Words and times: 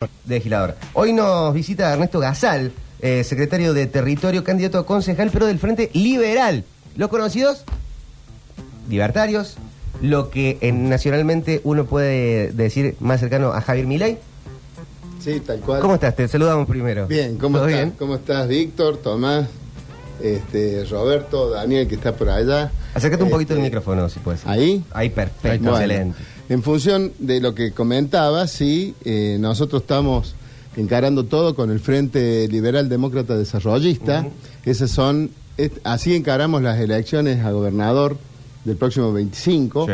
de 0.00 0.36
legislador. 0.36 0.76
Hoy 0.94 1.12
nos 1.12 1.52
visita 1.52 1.92
Ernesto 1.92 2.20
Gasal, 2.20 2.72
eh, 3.00 3.22
secretario 3.22 3.74
de 3.74 3.86
Territorio, 3.86 4.42
candidato 4.42 4.78
a 4.78 4.86
concejal, 4.86 5.28
pero 5.30 5.44
del 5.44 5.58
Frente 5.58 5.90
Liberal. 5.92 6.64
Los 6.96 7.10
conocidos, 7.10 7.64
libertarios, 8.88 9.58
lo 10.00 10.30
que 10.30 10.56
eh, 10.62 10.72
nacionalmente 10.72 11.60
uno 11.64 11.84
puede 11.84 12.50
decir 12.52 12.96
más 13.00 13.20
cercano 13.20 13.52
a 13.52 13.60
Javier 13.60 13.86
Milei. 13.86 14.16
Sí, 15.22 15.38
tal 15.40 15.60
cual. 15.60 15.82
¿Cómo 15.82 15.96
estás? 15.96 16.16
Te 16.16 16.26
saludamos 16.28 16.66
primero. 16.66 17.06
Bien, 17.06 17.36
¿cómo 17.36 17.58
¿Todo 17.58 17.68
estás? 17.68 17.82
bien? 17.84 17.94
¿Cómo 17.98 18.14
estás, 18.14 18.48
Víctor, 18.48 18.96
Tomás, 18.96 19.48
este, 20.22 20.82
Roberto, 20.86 21.50
Daniel, 21.50 21.86
que 21.86 21.96
está 21.96 22.14
por 22.14 22.30
allá? 22.30 22.72
Acércate 22.94 23.22
un 23.22 23.28
poquito 23.28 23.52
Este, 23.52 23.62
el 23.62 23.70
micrófono, 23.70 24.08
si 24.08 24.18
puedes. 24.20 24.46
¿Ahí? 24.46 24.82
Ahí, 24.92 25.10
perfecto, 25.10 25.72
Bueno, 25.72 25.76
excelente. 25.76 26.18
En 26.50 26.62
función 26.62 27.12
de 27.18 27.40
lo 27.40 27.54
que 27.54 27.70
comentaba, 27.72 28.46
sí, 28.46 28.94
eh, 29.04 29.38
nosotros 29.40 29.82
estamos 29.82 30.34
encarando 30.76 31.24
todo 31.24 31.54
con 31.54 31.70
el 31.70 31.80
Frente 31.80 32.46
Liberal 32.48 32.88
Demócrata 32.88 33.36
Desarrollista. 33.36 34.26
Esas 34.64 34.90
son, 34.90 35.30
es- 35.56 35.70
así 35.84 36.14
encaramos 36.14 36.60
las 36.62 36.78
elecciones 36.80 37.44
a 37.44 37.52
gobernador 37.52 38.16
del 38.64 38.76
próximo 38.76 39.12
25. 39.12 39.86
Sí. 39.86 39.92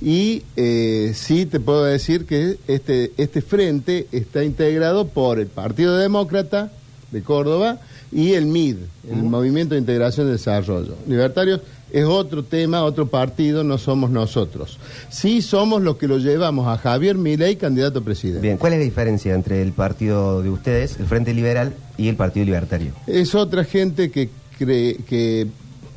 Y 0.00 0.42
eh, 0.56 1.12
sí 1.14 1.44
te 1.44 1.58
puedo 1.60 1.84
decir 1.84 2.24
que 2.24 2.56
este, 2.68 3.12
este 3.18 3.42
frente 3.42 4.06
está 4.12 4.42
integrado 4.44 5.08
por 5.08 5.38
el 5.40 5.48
Partido 5.48 5.96
Demócrata 5.98 6.70
de 7.10 7.22
Córdoba 7.22 7.80
y 8.12 8.32
el 8.34 8.46
MID, 8.46 8.76
el 9.10 9.22
Movimiento 9.24 9.74
de 9.74 9.80
Integración 9.80 10.28
y 10.28 10.32
Desarrollo. 10.32 10.94
Libertarios 11.08 11.60
es 11.98 12.04
otro 12.04 12.42
tema, 12.42 12.82
otro 12.82 13.06
partido, 13.06 13.64
no 13.64 13.78
somos 13.78 14.10
nosotros. 14.10 14.78
Sí 15.08 15.40
somos 15.42 15.82
los 15.82 15.96
que 15.96 16.06
lo 16.08 16.18
llevamos 16.18 16.66
a 16.68 16.76
Javier 16.78 17.16
Milei, 17.16 17.56
candidato 17.56 18.00
a 18.00 18.02
presidente. 18.02 18.40
Bien, 18.40 18.56
¿cuál 18.58 18.74
es 18.74 18.78
la 18.80 18.84
diferencia 18.84 19.34
entre 19.34 19.62
el 19.62 19.72
partido 19.72 20.42
de 20.42 20.50
ustedes, 20.50 20.98
el 20.98 21.06
Frente 21.06 21.32
Liberal, 21.32 21.74
y 21.96 22.08
el 22.08 22.16
Partido 22.16 22.44
Libertario? 22.46 22.92
Es 23.06 23.34
otra 23.34 23.64
gente 23.64 24.10
que 24.10 24.28
cree 24.58 24.96
que 25.08 25.46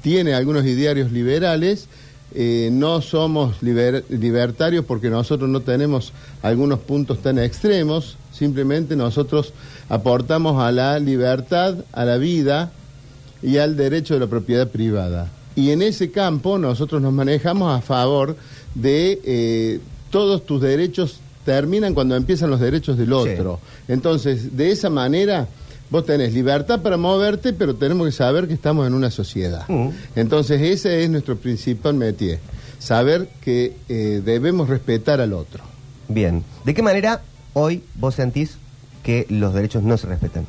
tiene 0.02 0.34
algunos 0.34 0.66
idearios 0.66 1.12
liberales. 1.12 1.88
eh, 2.36 2.70
no 2.72 3.02
somos 3.02 3.60
liber- 3.64 4.04
libertarios 4.10 4.86
porque 4.86 5.10
nosotros 5.10 5.50
no 5.50 5.62
tenemos 5.62 6.14
algunos 6.44 6.78
puntos 6.80 7.24
tan 7.24 7.40
extremos. 7.40 8.18
Simplemente 8.32 8.96
nosotros 8.96 9.52
aportamos 9.90 10.62
a 10.62 10.72
la 10.72 11.00
libertad, 11.00 11.74
a 11.92 12.06
la 12.06 12.18
vida 12.18 12.72
y 13.42 13.58
al 13.58 13.76
derecho 13.76 14.14
de 14.14 14.20
la 14.20 14.28
propiedad 14.28 14.68
privada. 14.68 15.28
Y 15.60 15.72
en 15.72 15.82
ese 15.82 16.10
campo 16.10 16.58
nosotros 16.58 17.02
nos 17.02 17.12
manejamos 17.12 17.78
a 17.78 17.82
favor 17.82 18.38
de 18.76 19.20
eh, 19.26 19.80
todos 20.10 20.46
tus 20.46 20.62
derechos 20.62 21.20
terminan 21.44 21.94
cuando 21.94 22.16
empiezan 22.16 22.50
los 22.50 22.62
derechos 22.62 22.98
del 22.98 23.12
otro. 23.12 23.60
Entonces, 23.90 24.56
de 24.56 24.72
esa 24.72 24.90
manera, 24.90 25.50
vos 25.90 26.06
tenés 26.06 26.34
libertad 26.34 26.82
para 26.82 26.96
moverte, 26.96 27.52
pero 27.52 27.76
tenemos 27.76 28.08
que 28.08 28.14
saber 28.14 28.48
que 28.48 28.54
estamos 28.54 28.88
en 28.88 28.94
una 28.94 29.12
sociedad. 29.12 29.68
Mm. 29.68 29.90
Entonces, 30.16 30.62
ese 30.62 31.04
es 31.04 31.10
nuestro 31.10 31.36
principal 31.36 31.94
métier, 31.94 32.40
saber 32.78 33.28
que 33.42 33.76
eh, 33.90 34.22
debemos 34.24 34.70
respetar 34.70 35.20
al 35.20 35.34
otro. 35.34 35.66
Bien, 36.08 36.46
¿de 36.64 36.74
qué 36.74 36.82
manera 36.82 37.22
hoy 37.52 37.84
vos 37.96 38.16
sentís 38.16 38.56
que 39.04 39.26
los 39.28 39.54
derechos 39.54 39.84
no 39.84 39.98
se 39.98 40.08
respetan? 40.08 40.46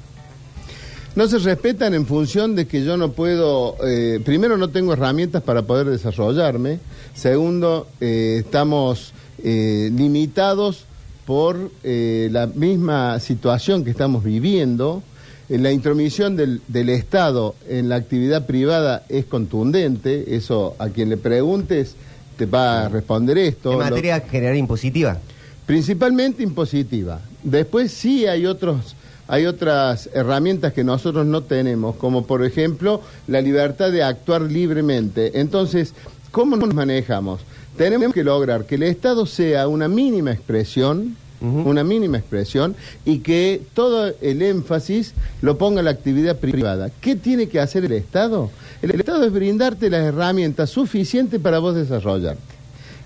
No 1.16 1.26
se 1.26 1.38
respetan 1.38 1.92
en 1.94 2.06
función 2.06 2.54
de 2.54 2.66
que 2.66 2.84
yo 2.84 2.96
no 2.96 3.12
puedo, 3.12 3.76
eh, 3.86 4.20
primero 4.24 4.56
no 4.56 4.68
tengo 4.70 4.92
herramientas 4.92 5.42
para 5.42 5.62
poder 5.62 5.86
desarrollarme, 5.88 6.78
segundo 7.14 7.88
eh, 8.00 8.42
estamos 8.44 9.12
eh, 9.42 9.90
limitados 9.94 10.84
por 11.26 11.70
la 11.84 12.48
misma 12.48 13.20
situación 13.20 13.84
que 13.84 13.90
estamos 13.90 14.24
viviendo, 14.24 15.00
la 15.48 15.70
intromisión 15.70 16.34
del, 16.34 16.60
del 16.66 16.88
Estado 16.88 17.54
en 17.68 17.88
la 17.88 17.96
actividad 17.96 18.46
privada 18.46 19.04
es 19.08 19.26
contundente, 19.26 20.34
eso 20.34 20.74
a 20.80 20.88
quien 20.88 21.08
le 21.08 21.16
preguntes 21.18 21.94
te 22.36 22.46
va 22.46 22.86
a 22.86 22.88
responder 22.88 23.38
esto. 23.38 23.72
En 23.74 23.78
Lo- 23.78 23.84
materia 23.84 24.20
general 24.20 24.56
impositiva. 24.56 25.18
Principalmente 25.66 26.42
impositiva. 26.42 27.20
Después 27.44 27.92
sí 27.92 28.26
hay 28.26 28.46
otros 28.46 28.96
hay 29.30 29.46
otras 29.46 30.10
herramientas 30.12 30.72
que 30.72 30.82
nosotros 30.82 31.24
no 31.24 31.44
tenemos, 31.44 31.94
como 31.94 32.26
por 32.26 32.44
ejemplo 32.44 33.00
la 33.28 33.40
libertad 33.40 33.92
de 33.92 34.02
actuar 34.02 34.42
libremente. 34.42 35.38
Entonces, 35.38 35.94
¿cómo 36.32 36.56
nos 36.56 36.74
manejamos? 36.74 37.40
Tenemos 37.76 38.12
que 38.12 38.24
lograr 38.24 38.64
que 38.64 38.74
el 38.74 38.82
Estado 38.82 39.26
sea 39.26 39.68
una 39.68 39.86
mínima 39.86 40.32
expresión, 40.32 41.16
una 41.40 41.84
mínima 41.84 42.18
expresión, 42.18 42.74
y 43.04 43.20
que 43.20 43.62
todo 43.72 44.12
el 44.20 44.42
énfasis 44.42 45.14
lo 45.42 45.56
ponga 45.56 45.80
la 45.80 45.90
actividad 45.90 46.36
privada. 46.36 46.90
¿Qué 47.00 47.14
tiene 47.14 47.48
que 47.48 47.60
hacer 47.60 47.84
el 47.84 47.92
Estado? 47.92 48.50
El 48.82 48.90
Estado 48.90 49.24
es 49.24 49.32
brindarte 49.32 49.90
las 49.90 50.02
herramientas 50.06 50.70
suficientes 50.70 51.40
para 51.40 51.60
vos 51.60 51.76
desarrollarte. 51.76 52.59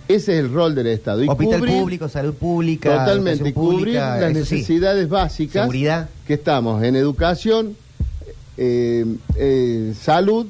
Ese 0.09 0.35
es 0.35 0.45
el 0.45 0.53
rol 0.53 0.75
del 0.75 0.89
Estado. 0.89 1.23
Y 1.25 1.29
Hospital 1.29 1.61
cubrir- 1.61 1.81
público, 1.81 2.09
salud 2.09 2.35
pública. 2.35 2.91
Totalmente, 2.99 3.49
y 3.49 3.53
cubrir 3.53 3.79
pública, 3.79 4.19
las 4.21 4.29
sí. 4.33 4.35
necesidades 4.39 5.09
básicas 5.09 5.63
Seguridad. 5.63 6.09
que 6.27 6.35
estamos 6.35 6.83
en 6.83 6.97
educación, 6.97 7.77
eh, 8.57 9.05
eh, 9.37 9.95
salud, 10.01 10.47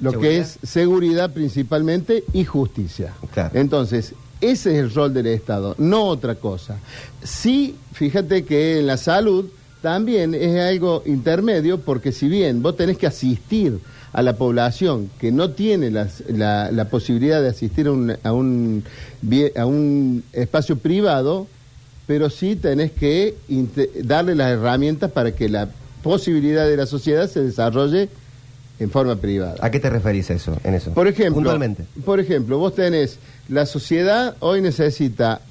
lo 0.00 0.10
Seguridad. 0.10 0.30
que 0.32 0.38
es 0.40 0.58
seguridad 0.62 1.32
principalmente 1.32 2.24
y 2.32 2.44
justicia. 2.44 3.14
Claro. 3.32 3.58
Entonces, 3.58 4.14
ese 4.40 4.70
es 4.72 4.78
el 4.84 4.94
rol 4.94 5.12
del 5.12 5.26
Estado, 5.26 5.74
no 5.78 6.04
otra 6.04 6.36
cosa. 6.36 6.78
Sí, 7.24 7.74
fíjate 7.92 8.44
que 8.44 8.78
en 8.78 8.86
la 8.86 8.96
salud 8.96 9.46
también 9.82 10.34
es 10.34 10.60
algo 10.60 11.02
intermedio 11.06 11.80
porque 11.80 12.12
si 12.12 12.28
bien 12.28 12.62
vos 12.62 12.76
tenés 12.76 12.98
que 12.98 13.06
asistir 13.08 13.78
a 14.18 14.22
la 14.22 14.34
población 14.36 15.10
que 15.20 15.30
no 15.30 15.50
tiene 15.50 15.92
las- 15.92 16.24
la, 16.28 16.72
la 16.72 16.86
posibilidad 16.86 17.40
de 17.40 17.50
asistir 17.50 17.86
a 17.86 17.92
un, 17.92 18.16
a, 18.24 18.32
un, 18.32 18.82
vie- 19.24 19.56
a 19.56 19.64
un 19.64 20.24
espacio 20.32 20.76
privado, 20.76 21.46
pero 22.08 22.28
sí 22.28 22.56
tenés 22.56 22.90
que 22.90 23.36
darle 24.02 24.34
las 24.34 24.50
herramientas 24.50 25.12
para 25.12 25.30
que 25.36 25.48
la 25.48 25.68
posibilidad 26.02 26.66
de 26.66 26.76
la 26.76 26.86
sociedad 26.86 27.30
se 27.30 27.42
desarrolle 27.42 28.08
en 28.80 28.90
forma 28.90 29.14
privada. 29.14 29.54
¿A 29.60 29.70
qué 29.70 29.78
te 29.78 29.88
referís 29.88 30.28
eso, 30.30 30.56
en 30.64 30.74
eso? 30.74 30.90
Por 30.94 31.06
ejemplo, 31.06 31.34
Puntualmente. 31.36 31.84
por 32.04 32.18
ejemplo, 32.18 32.58
vos 32.58 32.74
tenés 32.74 33.18
la 33.48 33.66
sociedad 33.66 34.34
hoy 34.40 34.60
necesita 34.60 35.42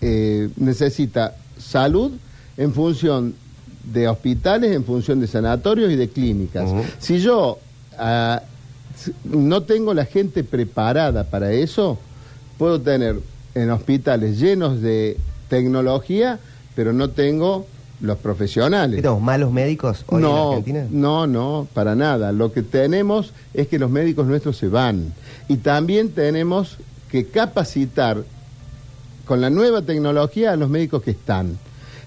eh, 0.00 0.48
necesita 0.56 1.36
salud 1.58 2.10
en 2.56 2.72
función 2.72 3.34
de 3.92 4.06
hospitales, 4.08 4.72
en 4.72 4.84
función 4.84 5.20
de 5.20 5.26
sanatorios 5.26 5.90
y 5.92 5.96
de 5.96 6.08
clínicas. 6.08 6.70
Si 7.00 7.18
yo 7.18 7.58
ah, 7.98 8.42
no 9.24 9.62
tengo 9.62 9.94
la 9.94 10.04
gente 10.04 10.44
preparada 10.44 11.24
para 11.24 11.52
eso, 11.52 11.98
puedo 12.58 12.80
tener 12.80 13.20
en 13.54 13.70
hospitales 13.70 14.38
llenos 14.38 14.80
de 14.80 15.16
tecnología, 15.48 16.38
pero 16.74 16.92
no 16.92 17.10
tengo 17.10 17.66
los 18.00 18.18
profesionales. 18.18 18.96
¿Qué 18.96 19.02
tenemos 19.02 19.22
malos 19.22 19.52
médicos 19.52 20.04
hoy 20.08 20.16
en 20.16 20.22
No, 20.28 20.48
Argentina? 20.50 20.86
no, 20.90 21.26
no, 21.26 21.68
para 21.72 21.94
nada. 21.94 22.32
Lo 22.32 22.52
que 22.52 22.62
tenemos 22.62 23.32
es 23.54 23.68
que 23.68 23.78
los 23.78 23.90
médicos 23.90 24.26
nuestros 24.26 24.56
se 24.56 24.68
van. 24.68 25.12
Y 25.48 25.58
también 25.58 26.10
tenemos 26.10 26.78
que 27.10 27.26
capacitar 27.26 28.24
con 29.24 29.40
la 29.40 29.50
nueva 29.50 29.82
tecnología 29.82 30.52
a 30.52 30.56
los 30.56 30.68
médicos 30.68 31.02
que 31.02 31.12
están. 31.12 31.58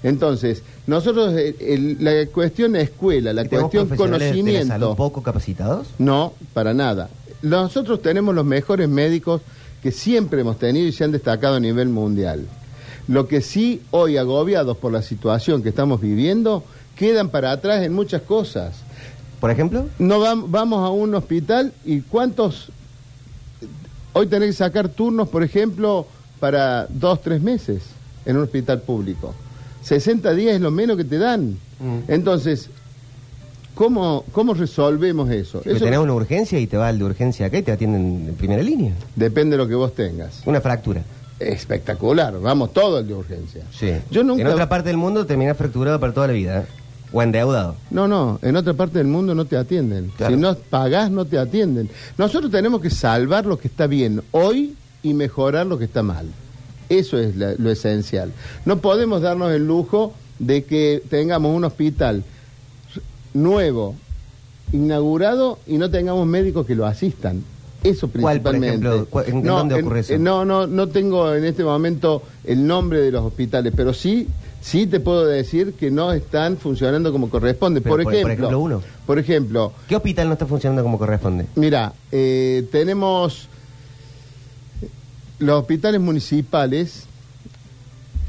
Entonces, 0.05 0.61
nosotros, 0.85 1.33
eh, 1.33 1.55
el- 1.59 1.97
la 1.99 2.27
cuestión 2.31 2.75
escuela, 2.75 3.33
la 3.33 3.41
¿Y 3.43 3.47
tenemos 3.49 3.71
cuestión 3.71 3.88
profesionales 3.88 4.29
de 4.29 4.35
la 4.35 4.59
salud 4.59 4.66
conocimiento, 4.67 4.95
poco 4.95 5.23
capacitados? 5.23 5.88
no, 5.97 6.33
para 6.53 6.73
nada. 6.75 7.09
Nosotros 7.41 8.01
tenemos 8.01 8.33
los 8.35 8.45
mejores 8.45 8.88
médicos 8.88 9.41
que 9.81 9.91
siempre 9.91 10.41
hemos 10.41 10.57
tenido 10.59 10.88
y 10.88 10.91
se 10.91 11.03
han 11.03 11.11
destacado 11.11 11.55
a 11.55 11.59
nivel 11.59 11.89
mundial. 11.89 12.45
Lo 13.07 13.27
que 13.27 13.41
sí, 13.41 13.81
hoy 13.91 14.17
agobiados 14.17 14.77
por 14.77 14.91
la 14.91 15.01
situación 15.01 15.61
que 15.63 15.69
estamos 15.69 16.00
viviendo, 16.01 16.63
quedan 16.95 17.30
para 17.30 17.51
atrás 17.51 17.83
en 17.83 17.94
muchas 17.94 18.21
cosas. 18.21 18.75
¿Por 19.39 19.50
ejemplo? 19.51 19.88
No 20.00 20.19
vam- 20.21 20.45
vamos 20.47 20.83
a 20.85 20.89
un 20.89 21.13
hospital 21.15 21.74
y 21.83 22.01
cuántos... 22.01 22.69
Hoy 24.13 24.27
tenés 24.27 24.50
que 24.50 24.53
sacar 24.53 24.88
turnos, 24.89 25.27
por 25.30 25.44
ejemplo, 25.44 26.06
para 26.39 26.88
dos, 26.89 27.21
tres 27.21 27.41
meses 27.41 27.81
en 28.25 28.38
un 28.38 28.44
hospital 28.44 28.81
público. 28.81 29.35
60 29.85 30.33
días 30.33 30.55
es 30.55 30.61
lo 30.61 30.71
menos 30.71 30.97
que 30.97 31.03
te 31.03 31.19
dan. 31.19 31.57
Mm. 31.79 32.11
Entonces, 32.11 32.69
¿cómo, 33.75 34.25
¿cómo 34.31 34.55
resolvemos 34.55 35.29
eso? 35.29 35.59
Tenés 35.59 35.99
una 35.99 36.13
urgencia 36.13 36.59
y 36.59 36.65
te 36.65 36.75
va 36.75 36.87
al 36.87 36.97
de 36.97 37.05
urgencia 37.05 37.45
acá 37.45 37.59
y 37.59 37.63
te 37.63 37.71
atienden 37.71 38.25
en 38.29 38.35
primera 38.35 38.63
línea. 38.63 38.93
depende 39.15 39.55
de 39.55 39.63
lo 39.63 39.69
que 39.69 39.75
vos 39.75 39.93
tengas. 39.93 40.41
Una 40.45 40.59
fractura. 40.59 41.03
Espectacular, 41.39 42.39
vamos 42.39 42.73
todo 42.73 42.99
el 42.99 43.07
de 43.07 43.13
urgencia. 43.13 43.61
Sí. 43.71 43.91
Yo 44.09 44.23
nunca... 44.23 44.41
En 44.41 44.47
otra 44.47 44.67
parte 44.67 44.89
del 44.89 44.97
mundo 44.97 45.25
terminás 45.25 45.55
fracturado 45.55 45.99
para 45.99 46.13
toda 46.13 46.27
la 46.27 46.33
vida. 46.33 46.61
¿eh? 46.61 46.65
O 47.11 47.21
endeudado. 47.21 47.75
No, 47.91 48.07
no, 48.07 48.39
en 48.41 48.55
otra 48.55 48.73
parte 48.73 48.97
del 48.97 49.07
mundo 49.07 49.35
no 49.35 49.45
te 49.45 49.55
atienden. 49.55 50.11
Claro. 50.17 50.33
Si 50.33 50.41
no 50.41 50.55
pagás, 50.55 51.11
no 51.11 51.25
te 51.25 51.37
atienden. 51.37 51.89
Nosotros 52.17 52.51
tenemos 52.51 52.81
que 52.81 52.89
salvar 52.89 53.45
lo 53.45 53.59
que 53.59 53.67
está 53.67 53.85
bien 53.85 54.23
hoy 54.31 54.75
y 55.03 55.13
mejorar 55.13 55.67
lo 55.67 55.77
que 55.77 55.85
está 55.85 56.01
mal. 56.01 56.25
Eso 56.89 57.17
es 57.17 57.35
la- 57.35 57.53
lo 57.57 57.71
esencial. 57.71 58.31
No 58.65 58.77
podemos 58.79 59.21
darnos 59.21 59.51
el 59.51 59.65
lujo 59.65 60.13
de 60.39 60.63
que 60.63 61.01
tengamos 61.09 61.55
un 61.55 61.63
hospital 61.65 62.23
nuevo, 63.33 63.95
inaugurado 64.71 65.59
y 65.67 65.77
no 65.77 65.89
tengamos 65.89 66.25
médicos 66.27 66.65
que 66.65 66.75
lo 66.75 66.85
asistan. 66.85 67.43
Eso 67.83 68.09
¿Cuál, 68.09 68.41
por 68.41 68.51
principalmente. 68.53 68.67
ejemplo? 68.87 69.07
¿Cuál- 69.09 69.25
en- 69.27 69.37
en 69.37 69.43
dónde 69.43 69.75
ocurre 69.75 69.99
eso? 69.99 70.17
No, 70.17 70.43
no, 70.43 70.65
no 70.65 70.87
tengo 70.89 71.33
en 71.35 71.45
este 71.45 71.63
momento 71.63 72.23
el 72.43 72.65
nombre 72.65 72.99
de 73.01 73.11
los 73.11 73.23
hospitales, 73.23 73.73
pero 73.75 73.93
sí, 73.93 74.27
sí 74.59 74.87
te 74.87 74.99
puedo 74.99 75.25
decir 75.27 75.73
que 75.73 75.91
no 75.91 76.11
están 76.11 76.57
funcionando 76.57 77.11
como 77.11 77.29
corresponde. 77.29 77.81
Por, 77.81 77.91
por- 77.97 78.03
por 78.05 78.13
ejemplo, 78.13 78.33
ejemplo, 78.33 78.59
uno. 78.59 78.81
por 79.05 79.19
ejemplo, 79.19 79.71
¿Qué 79.87 79.95
hospital 79.95 80.27
no 80.27 80.33
está 80.33 80.47
funcionando 80.47 80.81
como 80.81 80.97
corresponde? 80.97 81.45
Mira, 81.55 81.93
eh, 82.11 82.65
tenemos 82.71 83.49
los 85.39 85.59
hospitales 85.61 85.99
municipales. 86.01 87.03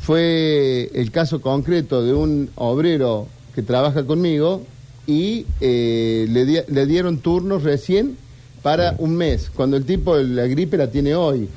Fue 0.03 0.91
el 0.95 1.11
caso 1.11 1.41
concreto 1.41 2.03
de 2.03 2.15
un 2.15 2.51
obrero 2.55 3.27
que 3.55 3.63
trabaja 3.63 4.05
conmigo 4.05 4.63
y 5.07 5.47
eh, 5.61 6.27
le, 6.31 6.45
di- 6.45 6.61
le 6.69 6.87
dieron 6.87 7.19
turnos 7.19 7.65
recién 7.65 8.17
para 8.63 8.95
un 8.99 9.17
mes, 9.17 9.51
cuando 9.55 9.77
el 9.77 9.85
tipo 9.85 10.17
la 10.17 10.47
gripe 10.47 10.77
la 10.77 10.91
tiene 10.91 11.15
hoy. 11.15 11.49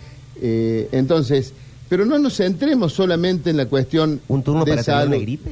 Eh, 0.41 0.87
entonces, 0.91 1.53
pero 1.89 2.05
no 2.05 2.17
nos 2.17 2.37
centremos 2.37 2.93
solamente 2.93 3.49
en 3.49 3.57
la 3.57 3.65
cuestión 3.65 4.19
¿Un 4.27 4.41
turno 4.43 4.63
de 4.65 4.71
para 4.71 4.83
tener 4.83 4.99
salud 4.99 5.13
una 5.15 5.21
gripe? 5.23 5.49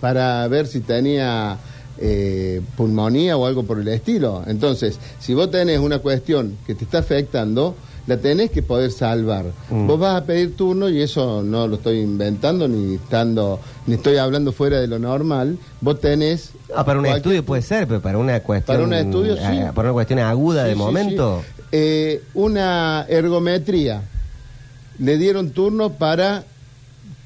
para 0.00 0.46
ver 0.48 0.66
si 0.68 0.80
tenía 0.80 1.58
eh, 1.98 2.60
pulmonía 2.76 3.36
o 3.36 3.46
algo 3.46 3.64
por 3.64 3.80
el 3.80 3.88
estilo. 3.88 4.42
Entonces, 4.46 4.98
si 5.18 5.34
vos 5.34 5.50
tenés 5.50 5.80
una 5.80 5.98
cuestión 5.98 6.56
que 6.66 6.74
te 6.76 6.84
está 6.84 6.98
afectando, 6.98 7.74
la 8.08 8.16
tenés 8.16 8.50
que 8.50 8.62
poder 8.62 8.90
salvar. 8.90 9.44
Mm. 9.70 9.86
Vos 9.86 10.00
vas 10.00 10.20
a 10.20 10.24
pedir 10.24 10.56
turno 10.56 10.88
y 10.88 11.00
eso 11.00 11.42
no 11.44 11.68
lo 11.68 11.76
estoy 11.76 12.00
inventando 12.00 12.66
ni 12.66 12.94
estando 12.96 13.60
ni 13.86 13.94
estoy 13.94 14.16
hablando 14.16 14.50
fuera 14.50 14.80
de 14.80 14.88
lo 14.88 14.98
normal. 14.98 15.58
Vos 15.80 16.00
tenés 16.00 16.50
Ah, 16.74 16.84
para 16.84 16.98
un 16.98 17.04
cualquier 17.04 17.16
estudio 17.18 17.44
puede 17.44 17.62
ser, 17.62 17.86
pero 17.86 18.00
para 18.00 18.18
una 18.18 18.40
cuestión. 18.40 18.76
Para 18.76 18.86
un 18.86 18.94
estudio, 18.94 19.36
sí. 19.36 19.42
eh, 19.44 19.70
para 19.74 19.88
una 19.88 19.92
cuestión 19.94 20.18
aguda 20.20 20.62
Sí, 20.64 20.68
de 20.68 20.74
sí, 20.74 20.78
momento. 20.78 21.42
sí. 21.46 21.66
Eh, 21.72 22.22
una 22.34 23.04
ergometría. 23.08 24.02
Le 24.98 25.16
dieron 25.18 25.50
turno 25.50 25.90
para 25.92 26.44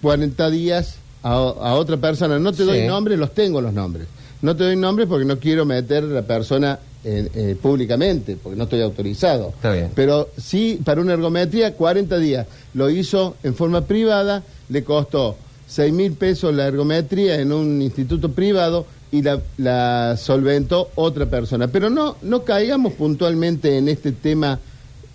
40 0.02 0.50
días 0.50 0.96
a, 1.22 1.30
a 1.32 1.74
otra 1.74 1.96
persona. 1.96 2.38
No 2.38 2.52
te 2.52 2.64
doy 2.64 2.80
Sí. 2.80 2.86
nombres, 2.86 3.18
los 3.18 3.32
tengo 3.32 3.60
los 3.60 3.72
nombres. 3.72 4.08
No 4.42 4.56
te 4.56 4.64
doy 4.64 4.76
nombres 4.76 5.06
porque 5.08 5.24
no 5.24 5.38
quiero 5.38 5.64
meter 5.64 6.02
a 6.02 6.06
la 6.08 6.22
persona 6.22 6.78
en- 7.04 7.30
eh, 7.34 7.56
públicamente, 7.60 8.36
porque 8.42 8.56
no 8.56 8.64
estoy 8.64 8.80
autorizado. 8.80 9.48
Está 9.48 9.72
bien. 9.72 9.90
Pero 9.94 10.28
sí, 10.36 10.78
para 10.84 11.00
una 11.00 11.12
ergometría, 11.14 11.74
40 11.74 12.18
días. 12.18 12.46
Lo 12.74 12.88
hizo 12.90 13.36
en 13.42 13.54
forma 13.54 13.82
privada, 13.86 14.42
le 14.68 14.84
costó 14.84 15.36
6 15.66 15.92
mil 15.92 16.12
pesos 16.12 16.54
la 16.54 16.66
ergometría 16.66 17.36
en 17.40 17.52
un 17.52 17.80
instituto 17.82 18.30
privado 18.32 18.86
y 19.10 19.22
la, 19.22 19.40
la 19.58 20.16
solventó 20.16 20.90
otra 20.94 21.26
persona. 21.26 21.68
Pero 21.68 21.90
no, 21.90 22.16
no 22.22 22.44
caigamos 22.44 22.92
puntualmente 22.94 23.76
en 23.78 23.88
este 23.88 24.12
tema 24.12 24.58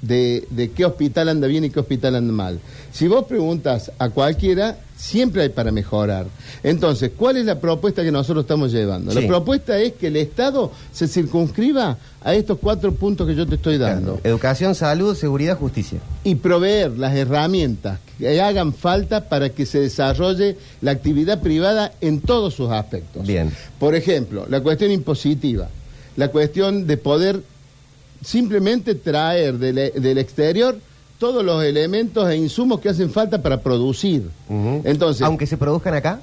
de, 0.02 0.46
de 0.52 0.70
qué 0.72 0.86
hospital 0.86 1.30
anda 1.30 1.48
bien 1.48 1.64
y 1.64 1.70
qué 1.72 1.80
hospital 1.80 2.16
anda 2.16 2.32
mal. 2.34 2.60
Si 2.92 3.08
vos 3.08 3.26
preguntas 3.26 3.92
a 3.98 4.10
cualquiera, 4.10 4.78
siempre 4.98 5.44
hay 5.44 5.50
para 5.50 5.72
mejorar. 5.72 6.26
Entonces, 6.64 7.12
¿cuál 7.16 7.38
es 7.38 7.46
la 7.46 7.60
propuesta 7.60 8.04
que 8.04 8.12
nosotros 8.12 8.44
estamos 8.44 8.72
llevando? 8.72 9.12
Sí. 9.12 9.22
La 9.22 9.28
propuesta 9.28 9.78
es 9.80 9.94
que 9.94 10.08
el 10.08 10.16
Estado 10.18 10.72
se 10.92 11.08
circunscriba 11.08 11.98
a 12.22 12.34
estos 12.34 12.58
cuatro 12.58 12.92
puntos 12.94 13.28
que 13.28 13.36
yo 13.36 13.46
te 13.46 13.56
estoy 13.56 13.78
dando 13.78 14.16
Claro. 14.16 14.22
Educación, 14.24 14.74
salud, 14.76 15.16
seguridad, 15.16 15.58
justicia. 15.58 16.00
y 16.24 16.36
proveer 16.36 16.92
las 16.98 17.16
herramientas 17.16 18.00
que 18.18 18.42
hagan 18.42 18.74
falta 18.74 19.30
para 19.30 19.50
que 19.50 19.66
se 19.68 19.80
desarrolle 19.80 20.58
la 20.82 20.92
actividad 20.92 21.40
privada 21.42 21.94
en 22.02 22.20
todos 22.20 22.56
sus 22.56 22.72
aspectos. 22.72 23.26
Bien. 23.26 23.52
Por 23.80 23.94
ejemplo, 23.94 24.46
la 24.50 24.62
cuestión 24.62 24.90
impositiva, 24.92 25.70
la 26.16 26.30
cuestión 26.30 26.88
de 26.88 26.98
poder 26.98 27.42
simplemente 28.26 28.96
traer 28.96 29.60
del, 29.60 29.76
del 30.02 30.18
exterior 30.18 30.80
todos 31.20 31.44
los 31.44 31.64
elementos 31.64 32.30
e 32.30 32.36
insumos 32.38 32.80
que 32.80 32.90
hacen 32.90 33.10
falta 33.10 33.42
para 33.42 33.62
producir. 33.62 34.30
Entonces, 34.84 35.24
Aunque 35.24 35.48
se 35.48 35.58
produzcan 35.58 35.94
acá, 35.94 36.20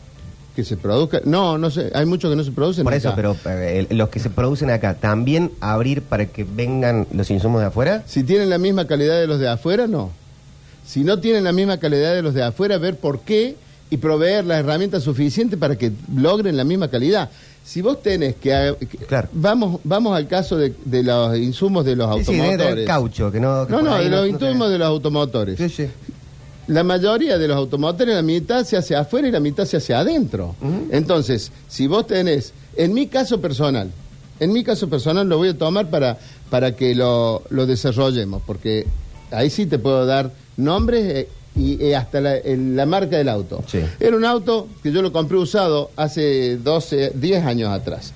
que 0.55 0.63
se 0.65 0.77
produzca, 0.77 1.21
no, 1.25 1.59
no 1.59 1.71
sé, 1.71 1.91
hay 1.95 2.07
muchos 2.07 2.31
que 2.31 2.37
no 2.37 2.45
se 2.45 2.53
producen. 2.53 2.85
por 2.85 2.95
eso, 2.95 3.13
pero 3.17 3.37
eh, 3.47 3.87
los 3.91 4.09
que 4.09 4.21
se 4.21 4.31
producen 4.31 4.71
acá, 4.71 4.95
¿también 4.95 5.51
abrir 5.61 6.03
para 6.03 6.27
que 6.27 6.45
vengan 6.45 7.09
los 7.13 7.31
insumos 7.31 7.61
de 7.61 7.67
afuera? 7.67 8.05
Si 8.07 8.23
tienen 8.23 8.51
la 8.51 8.59
misma 8.59 8.87
calidad 8.87 9.19
de 9.21 9.27
los 9.27 9.41
de 9.41 9.49
afuera, 9.49 9.87
no. 9.89 10.11
Si 10.87 11.03
no 11.03 11.19
tienen 11.19 11.45
la 11.45 11.53
misma 11.53 11.79
calidad 11.79 12.15
de 12.15 12.23
los 12.23 12.35
de 12.35 12.43
afuera, 12.45 12.79
ver 12.79 12.97
por 12.97 13.21
qué 13.21 13.57
y 13.95 13.97
proveer 13.97 14.45
las 14.45 14.59
herramientas 14.59 15.05
suficientes 15.05 15.57
para 15.59 15.77
que 15.77 15.93
logren 16.17 16.57
la 16.57 16.65
misma 16.65 16.89
calidad. 16.89 17.31
Si 17.65 17.81
vos 17.81 18.03
tenés 18.03 18.35
que... 18.37 18.75
Claro. 19.07 19.29
Vamos, 19.33 19.81
vamos 19.85 20.17
al 20.17 20.27
caso 20.27 20.57
de, 20.57 20.75
de 20.85 21.03
los 21.03 21.37
insumos 21.39 21.85
de 21.85 21.95
los 21.97 22.15
Sí, 22.19 22.25
sí, 22.25 22.31
tener 22.33 22.51
automotores. 22.53 22.87
caucho, 22.87 23.31
que 23.33 23.41
no... 23.41 23.67
que 23.67 23.73
no, 23.73 23.83
no, 23.83 23.95
de 23.97 24.09
los 24.11 24.21
no 24.21 24.27
insumos 24.27 24.71
de 24.71 24.79
los 24.79 24.89
automotores. 24.89 25.57
Sí, 25.59 25.69
sí. 25.69 25.87
La 26.67 26.83
mayoría 26.83 27.39
de 27.39 27.47
los 27.47 27.57
automotores, 27.57 28.15
la 28.15 28.23
mitad 28.23 28.65
se 28.65 28.77
hace 28.77 28.97
afuera 28.97 29.29
y 29.29 29.31
la 29.31 29.41
mitad 29.41 29.65
se 29.65 29.77
hace 29.77 29.95
adentro. 29.95 30.57
Entonces, 30.91 31.53
si 31.69 31.87
vos 31.87 32.07
tenés, 32.07 32.53
en 32.77 32.93
mi 32.95 33.07
caso 33.07 33.41
personal, 33.41 33.91
en 34.41 34.53
mi 34.53 34.65
caso 34.65 34.89
personal 34.89 35.29
lo 35.29 35.37
voy 35.37 35.51
a 35.51 35.59
tomar 35.59 35.89
para, 35.89 36.19
para 36.51 36.75
que 36.75 36.95
lo, 36.95 37.43
lo 37.51 37.67
desarrollemos, 37.67 38.43
porque 38.47 38.87
ahí 39.31 39.51
sí 39.51 39.67
te 39.67 39.79
puedo 39.79 40.05
dar 40.07 40.33
nombres 40.57 41.05
eh, 41.05 41.29
y 41.57 41.81
eh, 41.83 41.95
hasta 41.97 42.21
la, 42.21 42.37
el- 42.37 42.75
la 42.77 42.87
marca 42.87 43.17
del 43.17 43.29
auto. 43.29 43.63
Sí. 43.67 43.81
Era 44.01 44.17
un 44.17 44.25
auto 44.25 44.69
que 44.83 44.91
yo 44.93 45.03
lo 45.03 45.13
compré 45.13 45.39
usado 45.39 45.91
hace 45.97 46.57
12, 46.57 47.13
10 47.15 47.45
años 47.45 47.71
atrás. 47.71 48.13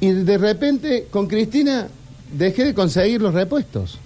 Y 0.00 0.08
de 0.10 0.36
repente, 0.38 1.06
con 1.10 1.26
Cristina, 1.26 1.88
dejé 2.36 2.64
de 2.64 2.74
conseguir 2.74 3.22
los 3.22 3.32
repuestos. 3.32 3.98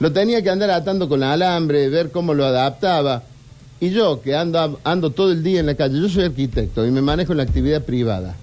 Lo 0.00 0.12
tenía 0.12 0.42
que 0.42 0.50
andar 0.50 0.70
atando 0.70 1.08
con 1.08 1.22
alambre, 1.24 1.88
ver 1.88 2.10
cómo 2.12 2.34
lo 2.34 2.44
adaptaba. 2.44 3.24
Y 3.80 3.90
yo, 3.90 4.20
que 4.22 4.36
ando, 4.36 4.78
ando 4.84 5.10
todo 5.10 5.32
el 5.32 5.42
día 5.42 5.60
en 5.60 5.66
la 5.66 5.74
calle, 5.74 6.00
yo 6.00 6.08
soy 6.08 6.24
arquitecto 6.24 6.86
y 6.86 6.90
me 6.90 7.00
manejo 7.02 7.32
en 7.32 7.38
la 7.38 7.44
actividad 7.44 7.82
privada. 7.82 8.36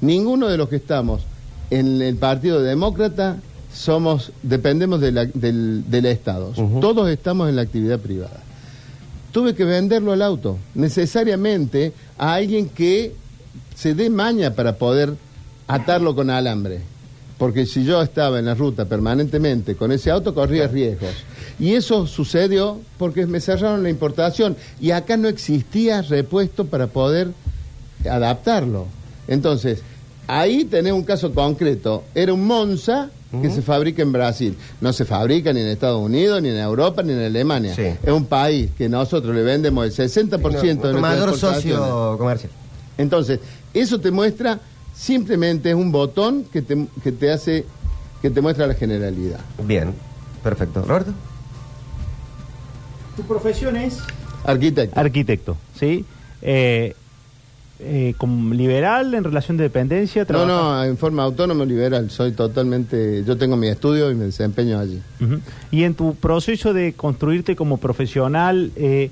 Ninguno 0.00 0.46
de 0.48 0.56
los 0.56 0.68
que 0.68 0.76
estamos 0.76 1.22
en 1.70 2.00
el 2.02 2.16
Partido 2.16 2.60
Demócrata 2.62 3.36
somos, 3.74 4.32
dependemos 4.42 5.00
de 5.00 5.12
la- 5.12 5.24
del, 5.26 5.84
del 5.88 6.06
Estado. 6.06 6.52
Todos 6.80 7.08
estamos 7.08 7.48
en 7.48 7.56
la 7.56 7.62
actividad 7.62 7.98
privada. 7.98 8.40
Tuve 9.32 9.54
que 9.54 9.64
venderlo 9.64 10.12
al 10.12 10.22
auto, 10.22 10.58
necesariamente 10.74 11.92
a 12.18 12.34
alguien 12.34 12.68
que 12.68 13.14
se 13.74 13.94
dé 13.94 14.10
maña 14.10 14.54
para 14.54 14.76
poder 14.76 15.14
atarlo 15.68 16.14
con 16.14 16.30
alambre. 16.30 16.80
Porque 17.38 17.64
si 17.64 17.84
yo 17.84 18.02
estaba 18.02 18.38
en 18.38 18.44
la 18.44 18.54
ruta 18.54 18.84
permanentemente 18.84 19.74
con 19.74 19.92
ese 19.92 20.10
auto, 20.10 20.34
corría 20.34 20.68
riesgos. 20.68 21.14
Y 21.58 21.74
eso 21.74 22.06
sucedió 22.06 22.80
porque 22.98 23.26
me 23.26 23.40
cerraron 23.40 23.82
la 23.82 23.88
importación. 23.88 24.56
Y 24.80 24.90
acá 24.90 25.16
no 25.16 25.28
existía 25.28 26.02
repuesto 26.02 26.66
para 26.66 26.88
poder 26.88 27.28
adaptarlo. 28.04 28.86
Entonces, 29.26 29.82
ahí 30.26 30.64
tenés 30.64 30.92
un 30.92 31.04
caso 31.04 31.32
concreto. 31.32 32.04
Era 32.14 32.34
un 32.34 32.46
Monza 32.46 33.10
que 33.30 33.50
se 33.50 33.62
fabrica 33.62 34.02
en 34.02 34.12
Brasil. 34.12 34.56
No 34.80 34.92
se 34.92 35.04
fabrica 35.04 35.52
ni 35.52 35.60
en 35.60 35.68
Estados 35.68 36.00
Unidos, 36.00 36.42
ni 36.42 36.48
en 36.48 36.56
Europa, 36.58 37.02
ni 37.02 37.12
en 37.12 37.20
Alemania. 37.22 37.74
Sí. 37.74 37.82
Es 38.02 38.10
un 38.12 38.24
país 38.26 38.70
que 38.76 38.88
nosotros 38.88 39.34
le 39.34 39.42
vendemos 39.42 39.84
el 39.86 39.92
60% 40.08 40.40
de 40.40 40.70
Nuestro 40.70 41.00
mayor 41.00 41.36
socio 41.38 42.16
comercial. 42.18 42.50
Entonces, 42.98 43.38
eso 43.72 44.00
te 44.00 44.10
muestra, 44.10 44.58
simplemente 44.94 45.70
es 45.70 45.76
un 45.76 45.92
botón 45.92 46.44
que 46.52 46.60
te, 46.62 46.86
que 47.04 47.12
te 47.12 47.30
hace, 47.30 47.64
que 48.20 48.30
te 48.30 48.40
muestra 48.40 48.66
la 48.66 48.74
generalidad. 48.74 49.40
Bien, 49.64 49.94
perfecto. 50.42 50.82
¿Roberto? 50.82 51.12
Tu 53.16 53.22
profesión 53.22 53.76
es 53.76 53.98
Arquitecto. 54.44 54.98
arquitecto, 54.98 55.56
¿sí? 55.78 56.04
Eh, 56.42 56.94
eh, 57.82 58.14
como 58.18 58.52
liberal 58.54 59.14
en 59.14 59.24
relación 59.24 59.56
de 59.56 59.64
dependencia. 59.64 60.26
No, 60.28 60.46
no, 60.46 60.84
en 60.84 60.96
forma 60.98 61.22
autónoma 61.22 61.64
liberal. 61.64 62.10
Soy 62.10 62.32
totalmente, 62.32 63.24
yo 63.26 63.36
tengo 63.36 63.56
mi 63.56 63.68
estudio 63.68 64.10
y 64.10 64.14
me 64.14 64.26
desempeño 64.26 64.78
allí. 64.78 65.00
Y 65.70 65.84
en 65.84 65.94
tu 65.94 66.14
proceso 66.14 66.72
de 66.74 66.92
construirte 66.92 67.56
como 67.56 67.78
profesional, 67.78 68.70
eh, 68.76 69.10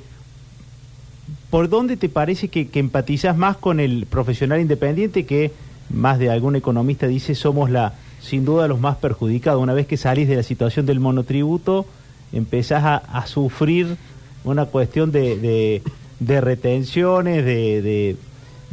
¿por 1.50 1.68
dónde 1.68 1.96
te 1.96 2.08
parece 2.08 2.48
que, 2.48 2.68
que 2.68 2.78
empatizas 2.80 3.36
más 3.36 3.56
con 3.56 3.80
el 3.80 4.06
profesional 4.06 4.60
independiente 4.60 5.24
que 5.24 5.52
más 5.90 6.18
de 6.18 6.30
algún 6.30 6.56
economista 6.56 7.06
dice 7.06 7.34
somos 7.34 7.70
la 7.70 7.94
sin 8.20 8.44
duda 8.44 8.68
los 8.68 8.80
más 8.80 8.96
perjudicados? 8.96 9.62
Una 9.62 9.74
vez 9.74 9.86
que 9.86 9.96
salís 9.96 10.28
de 10.28 10.36
la 10.36 10.42
situación 10.42 10.84
del 10.86 11.00
monotributo, 11.00 11.86
empezás 12.32 12.84
a, 12.84 12.96
a 12.96 13.26
sufrir 13.26 13.96
una 14.44 14.66
cuestión 14.66 15.10
de, 15.12 15.38
de- 15.38 15.82
de 16.20 16.40
retenciones, 16.40 17.44
de, 17.44 17.80
de- 17.80 18.16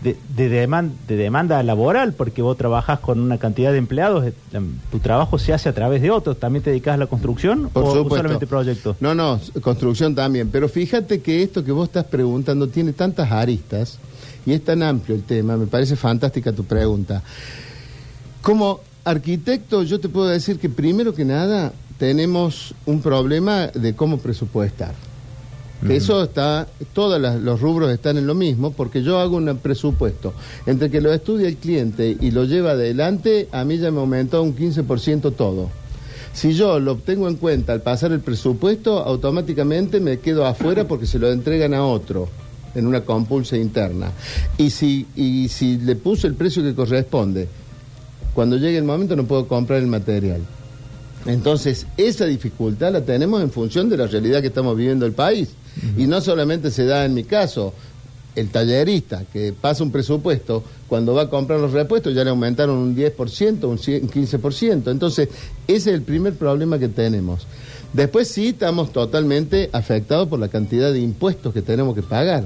de, 0.05 0.15
de, 0.37 0.67
deman- 0.67 0.91
de 1.07 1.15
demanda 1.17 1.61
laboral, 1.63 2.13
porque 2.13 2.41
vos 2.41 2.55
trabajás 2.55 2.99
con 2.99 3.19
una 3.19 3.37
cantidad 3.39 3.71
de 3.71 3.79
empleados, 3.79 4.23
eh, 4.25 4.33
tu 4.91 4.99
trabajo 4.99 5.37
se 5.39 5.51
hace 5.51 5.67
a 5.67 5.73
través 5.73 6.01
de 6.01 6.11
otros. 6.11 6.39
¿También 6.39 6.63
te 6.63 6.69
dedicas 6.69 6.93
a 6.93 6.97
la 6.97 7.07
construcción 7.07 7.69
Por 7.73 7.83
o 7.83 7.87
supuesto. 7.87 8.15
solamente 8.17 8.47
proyectos? 8.47 8.95
No, 8.99 9.15
no, 9.15 9.39
construcción 9.61 10.13
también. 10.15 10.49
Pero 10.51 10.69
fíjate 10.69 11.21
que 11.21 11.41
esto 11.43 11.63
que 11.63 11.71
vos 11.71 11.87
estás 11.89 12.05
preguntando 12.05 12.67
tiene 12.67 12.93
tantas 12.93 13.31
aristas 13.31 13.97
y 14.45 14.53
es 14.53 14.63
tan 14.63 14.83
amplio 14.83 15.15
el 15.15 15.23
tema. 15.23 15.57
Me 15.57 15.65
parece 15.65 15.95
fantástica 15.95 16.53
tu 16.53 16.63
pregunta. 16.63 17.23
Como 18.41 18.79
arquitecto, 19.03 19.83
yo 19.83 19.99
te 19.99 20.07
puedo 20.09 20.27
decir 20.27 20.59
que 20.59 20.69
primero 20.69 21.13
que 21.15 21.25
nada 21.25 21.73
tenemos 21.97 22.75
un 22.85 23.01
problema 23.01 23.67
de 23.67 23.95
cómo 23.95 24.17
presupuestar. 24.19 24.93
Eso 25.89 26.23
está, 26.23 26.67
todos 26.93 27.19
los 27.19 27.61
rubros 27.61 27.91
están 27.91 28.17
en 28.17 28.27
lo 28.27 28.35
mismo, 28.35 28.71
porque 28.71 29.03
yo 29.03 29.19
hago 29.19 29.37
un 29.37 29.57
presupuesto. 29.57 30.33
Entre 30.65 30.89
que 30.89 31.01
lo 31.01 31.13
estudia 31.13 31.47
el 31.47 31.57
cliente 31.57 32.17
y 32.19 32.31
lo 32.31 32.45
lleva 32.45 32.71
adelante, 32.71 33.47
a 33.51 33.63
mí 33.63 33.77
ya 33.77 33.91
me 33.91 33.99
aumentó 33.99 34.41
un 34.41 34.55
15% 34.55 35.33
todo. 35.35 35.69
Si 36.33 36.53
yo 36.53 36.79
lo 36.79 36.97
tengo 36.97 37.29
en 37.29 37.35
cuenta 37.35 37.71
al 37.71 37.81
pasar 37.81 38.11
el 38.11 38.19
presupuesto, 38.19 38.99
automáticamente 38.99 39.99
me 39.99 40.19
quedo 40.19 40.45
afuera 40.45 40.85
porque 40.85 41.05
se 41.05 41.17
lo 41.17 41.31
entregan 41.31 41.73
a 41.73 41.85
otro 41.85 42.27
en 42.75 42.87
una 42.87 43.01
compulsa 43.01 43.55
interna. 43.55 44.11
Y 44.57 44.69
si, 44.69 45.07
y 45.15 45.47
si 45.47 45.77
le 45.77 45.95
puse 45.95 46.27
el 46.27 46.35
precio 46.35 46.61
que 46.61 46.75
corresponde, 46.75 47.47
cuando 48.33 48.57
llegue 48.57 48.77
el 48.77 48.83
momento 48.83 49.15
no 49.15 49.23
puedo 49.23 49.47
comprar 49.47 49.79
el 49.79 49.87
material. 49.87 50.41
Entonces, 51.25 51.87
esa 51.97 52.25
dificultad 52.25 52.91
la 52.93 53.01
tenemos 53.01 53.41
en 53.41 53.49
función 53.49 53.89
de 53.89 53.97
la 53.97 54.07
realidad 54.07 54.41
que 54.41 54.47
estamos 54.47 54.77
viviendo 54.77 55.05
el 55.05 55.13
país. 55.13 55.49
Y 55.97 56.07
no 56.07 56.21
solamente 56.21 56.71
se 56.71 56.85
da 56.85 57.03
en 57.03 57.13
mi 57.13 57.23
caso, 57.23 57.73
el 58.35 58.49
tallerista 58.49 59.23
que 59.31 59.53
pasa 59.53 59.83
un 59.83 59.91
presupuesto, 59.91 60.63
cuando 60.87 61.13
va 61.13 61.23
a 61.23 61.29
comprar 61.29 61.59
los 61.59 61.71
repuestos 61.71 62.13
ya 62.13 62.23
le 62.23 62.29
aumentaron 62.29 62.77
un 62.77 62.95
10%, 62.95 63.63
un 63.63 63.79
100, 63.79 64.09
15%. 64.09 64.91
Entonces, 64.91 65.29
ese 65.67 65.89
es 65.89 65.95
el 65.95 66.01
primer 66.01 66.35
problema 66.35 66.77
que 66.77 66.89
tenemos. 66.89 67.47
Después 67.93 68.27
sí 68.27 68.49
estamos 68.49 68.91
totalmente 68.91 69.69
afectados 69.71 70.27
por 70.27 70.39
la 70.39 70.49
cantidad 70.49 70.91
de 70.91 70.99
impuestos 70.99 71.53
que 71.53 71.61
tenemos 71.61 71.95
que 71.95 72.03
pagar. 72.03 72.43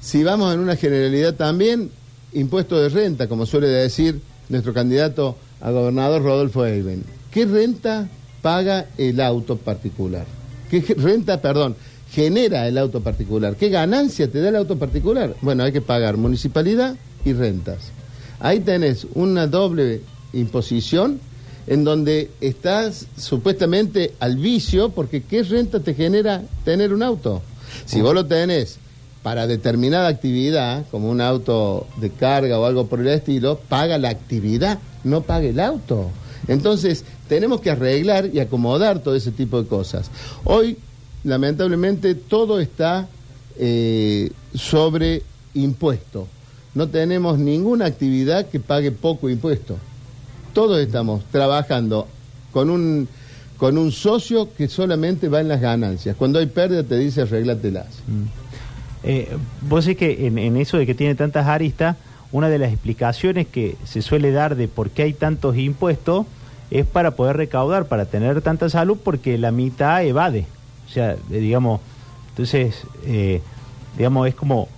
Si 0.00 0.24
vamos 0.24 0.52
en 0.54 0.60
una 0.60 0.76
generalidad 0.76 1.34
también, 1.34 1.90
impuesto 2.32 2.80
de 2.80 2.88
renta, 2.88 3.28
como 3.28 3.46
suele 3.46 3.68
decir 3.68 4.20
nuestro 4.48 4.72
candidato 4.72 5.36
a 5.60 5.70
gobernador 5.70 6.22
Rodolfo 6.22 6.64
Eiben. 6.66 7.04
¿Qué 7.34 7.46
renta 7.46 8.08
paga 8.42 8.86
el 8.96 9.20
auto 9.20 9.56
particular? 9.56 10.24
¿Qué 10.70 10.94
renta, 10.96 11.42
perdón, 11.42 11.74
genera 12.12 12.68
el 12.68 12.78
auto 12.78 13.00
particular? 13.00 13.56
¿Qué 13.56 13.70
ganancia 13.70 14.30
te 14.30 14.40
da 14.40 14.50
el 14.50 14.56
auto 14.56 14.78
particular? 14.78 15.34
Bueno, 15.40 15.64
hay 15.64 15.72
que 15.72 15.80
pagar 15.80 16.16
municipalidad 16.16 16.94
y 17.24 17.32
rentas. 17.32 17.90
Ahí 18.38 18.60
tenés 18.60 19.08
una 19.14 19.48
doble 19.48 20.02
imposición 20.32 21.18
en 21.66 21.82
donde 21.82 22.30
estás 22.40 23.06
supuestamente 23.16 24.12
al 24.20 24.36
vicio, 24.36 24.90
porque 24.90 25.24
¿qué 25.24 25.42
renta 25.42 25.80
te 25.80 25.94
genera 25.94 26.40
tener 26.64 26.92
un 26.92 27.02
auto? 27.02 27.42
Si 27.84 28.00
vos 28.00 28.14
lo 28.14 28.26
tenés 28.26 28.78
para 29.24 29.48
determinada 29.48 30.06
actividad, 30.06 30.84
como 30.88 31.10
un 31.10 31.20
auto 31.20 31.88
de 31.96 32.10
carga 32.10 32.60
o 32.60 32.64
algo 32.64 32.86
por 32.86 33.00
el 33.00 33.08
estilo, 33.08 33.58
paga 33.68 33.98
la 33.98 34.10
actividad, 34.10 34.78
no 35.02 35.22
paga 35.22 35.48
el 35.48 35.58
auto. 35.58 36.12
Entonces, 36.48 37.04
tenemos 37.28 37.60
que 37.60 37.70
arreglar 37.70 38.30
y 38.32 38.40
acomodar 38.40 39.00
todo 39.00 39.14
ese 39.14 39.30
tipo 39.30 39.62
de 39.62 39.68
cosas. 39.68 40.10
Hoy, 40.44 40.76
lamentablemente, 41.24 42.14
todo 42.14 42.60
está 42.60 43.08
eh, 43.58 44.30
sobre 44.54 45.22
impuesto. 45.54 46.28
No 46.74 46.88
tenemos 46.88 47.38
ninguna 47.38 47.86
actividad 47.86 48.46
que 48.48 48.60
pague 48.60 48.90
poco 48.90 49.30
impuesto. 49.30 49.76
Todos 50.52 50.80
estamos 50.80 51.24
trabajando 51.30 52.08
con 52.52 52.68
un, 52.68 53.08
con 53.56 53.78
un 53.78 53.92
socio 53.92 54.48
que 54.56 54.68
solamente 54.68 55.28
va 55.28 55.40
en 55.40 55.48
las 55.48 55.60
ganancias. 55.60 56.16
Cuando 56.16 56.38
hay 56.38 56.46
pérdida 56.46 56.82
te 56.82 56.98
dice 56.98 57.22
arréglatelas. 57.22 57.86
Eh, 59.02 59.28
vos 59.62 59.84
sé 59.84 59.96
que 59.96 60.26
en, 60.26 60.38
en 60.38 60.56
eso 60.56 60.76
de 60.76 60.86
que 60.86 60.94
tiene 60.94 61.14
tantas 61.14 61.46
aristas, 61.46 61.96
una 62.32 62.48
de 62.48 62.58
las 62.58 62.72
explicaciones 62.72 63.46
que 63.46 63.76
se 63.84 64.02
suele 64.02 64.32
dar 64.32 64.56
de 64.56 64.66
por 64.66 64.90
qué 64.90 65.04
hay 65.04 65.12
tantos 65.12 65.56
impuestos 65.56 66.26
es 66.70 66.86
para 66.86 67.12
poder 67.12 67.36
recaudar, 67.36 67.86
para 67.86 68.06
tener 68.06 68.40
tanta 68.42 68.68
salud, 68.68 68.98
porque 69.02 69.38
la 69.38 69.50
mitad 69.50 70.04
evade. 70.04 70.46
O 70.86 70.90
sea, 70.90 71.12
eh, 71.12 71.18
digamos, 71.28 71.80
entonces, 72.30 72.82
eh, 73.06 73.40
digamos, 73.96 74.28
es 74.28 74.34
como, 74.34 74.68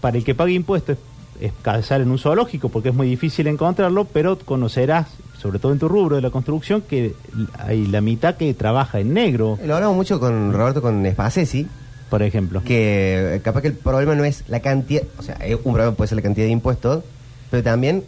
para 0.00 0.18
el 0.18 0.24
que 0.24 0.34
pague 0.34 0.52
impuestos 0.52 0.98
es, 1.40 1.52
es 1.64 1.90
en 1.90 2.10
un 2.10 2.18
zoológico, 2.18 2.68
porque 2.68 2.90
es 2.90 2.94
muy 2.94 3.08
difícil 3.08 3.46
encontrarlo, 3.46 4.04
pero 4.04 4.38
conocerás, 4.38 5.08
sobre 5.38 5.58
todo 5.58 5.72
en 5.72 5.78
tu 5.78 5.88
rubro 5.88 6.16
de 6.16 6.22
la 6.22 6.30
construcción, 6.30 6.82
que 6.82 7.14
hay 7.58 7.86
la 7.86 8.00
mitad 8.00 8.36
que 8.36 8.52
trabaja 8.54 9.00
en 9.00 9.12
negro, 9.12 9.58
Lo 9.64 9.74
hablamos 9.74 9.96
mucho 9.96 10.20
con 10.20 10.52
Roberto 10.52 10.82
con 10.82 11.04
Spacesi, 11.10 11.66
por 12.08 12.22
ejemplo. 12.22 12.62
que 12.62 13.40
capaz 13.42 13.62
que 13.62 13.68
el 13.68 13.74
problema 13.74 14.14
no 14.14 14.24
es 14.24 14.44
la 14.48 14.60
cantidad, 14.60 15.02
o 15.18 15.22
sea, 15.22 15.36
eh, 15.40 15.54
un 15.54 15.72
problema 15.72 15.94
puede 15.94 16.08
ser 16.08 16.16
la 16.16 16.22
cantidad 16.22 16.46
de 16.46 16.52
impuestos, 16.52 17.04
pero 17.50 17.62
también 17.62 18.04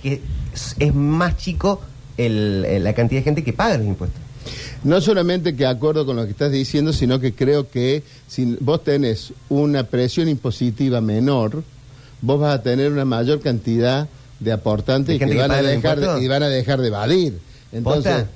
que 0.00 0.20
es, 0.52 0.76
es 0.78 0.94
más 0.94 1.36
chico 1.36 1.80
el- 2.16 2.64
el- 2.64 2.84
la 2.84 2.92
cantidad 2.94 3.20
de 3.20 3.24
gente 3.24 3.44
que 3.44 3.52
paga 3.52 3.78
los 3.78 3.86
impuestos. 3.86 4.20
No 4.82 5.00
solamente 5.00 5.56
que 5.56 5.64
acuerdo 5.66 6.04
con 6.04 6.16
lo 6.16 6.24
que 6.24 6.32
estás 6.32 6.52
diciendo, 6.52 6.92
sino 6.92 7.18
que 7.18 7.32
creo 7.34 7.70
que 7.70 8.02
si 8.28 8.56
vos 8.60 8.84
tenés 8.84 9.32
una 9.48 9.84
presión 9.84 10.28
impositiva 10.28 11.00
menor, 11.00 11.62
vos 12.20 12.40
vas 12.40 12.54
a 12.58 12.62
tener 12.62 12.92
una 12.92 13.04
mayor 13.06 13.40
cantidad 13.40 14.06
de 14.40 14.52
aportantes 14.52 15.14
¿De 15.14 15.18
gente 15.18 15.34
que 15.36 15.40
que 15.42 15.48
van 15.48 15.50
a, 15.58 15.62
dejar 15.62 16.00
de, 16.00 16.22
y 16.22 16.28
van 16.28 16.42
a 16.42 16.48
dejar 16.48 16.80
de 16.80 16.88
evadir. 16.88 17.38
Entonces, 17.72 18.12
¿Posta? 18.12 18.28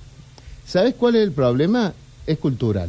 ¿sabes 0.66 0.94
cuál 0.94 1.16
es 1.16 1.22
el 1.24 1.32
problema? 1.32 1.92
Es 2.26 2.38
cultural. 2.38 2.88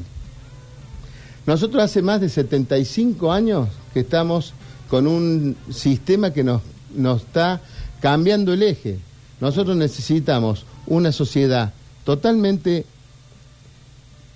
Nosotros 1.46 1.84
hace 1.84 2.02
más 2.02 2.22
de 2.22 2.30
75 2.30 3.32
años 3.32 3.68
que 3.94 4.02
estamos 4.02 4.54
con 4.90 5.08
un 5.08 5.56
sistema 5.72 6.32
que 6.32 6.44
nos, 6.44 6.62
nos 6.96 7.22
está 7.24 7.62
cambiando 8.02 8.54
el 8.54 8.64
eje. 8.64 9.00
Nosotros 9.42 9.76
necesitamos 9.76 10.66
una 10.90 11.12
sociedad 11.12 11.72
totalmente 12.04 12.86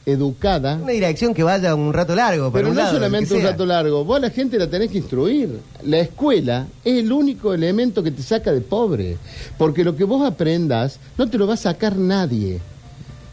educada, 0.05 0.79
Una 0.81 0.91
dirección 0.91 1.33
que 1.33 1.43
vaya 1.43 1.75
un 1.75 1.93
rato 1.93 2.15
largo, 2.15 2.51
para 2.51 2.59
pero 2.59 2.69
un 2.69 2.75
no 2.75 2.81
lado, 2.81 2.93
solamente 2.93 3.33
un 3.33 3.43
rato 3.43 3.65
largo, 3.65 4.03
vos 4.03 4.17
a 4.17 4.19
la 4.19 4.29
gente 4.29 4.57
la 4.57 4.69
tenés 4.69 4.91
que 4.91 4.97
instruir. 4.97 5.59
La 5.83 5.99
escuela 5.99 6.67
es 6.83 6.99
el 6.99 7.11
único 7.11 7.53
elemento 7.53 8.03
que 8.03 8.11
te 8.11 8.21
saca 8.21 8.51
de 8.51 8.61
pobre, 8.61 9.17
porque 9.57 9.83
lo 9.83 9.95
que 9.95 10.03
vos 10.03 10.25
aprendas 10.25 10.99
no 11.17 11.29
te 11.29 11.37
lo 11.37 11.47
va 11.47 11.53
a 11.53 11.57
sacar 11.57 11.95
nadie. 11.95 12.59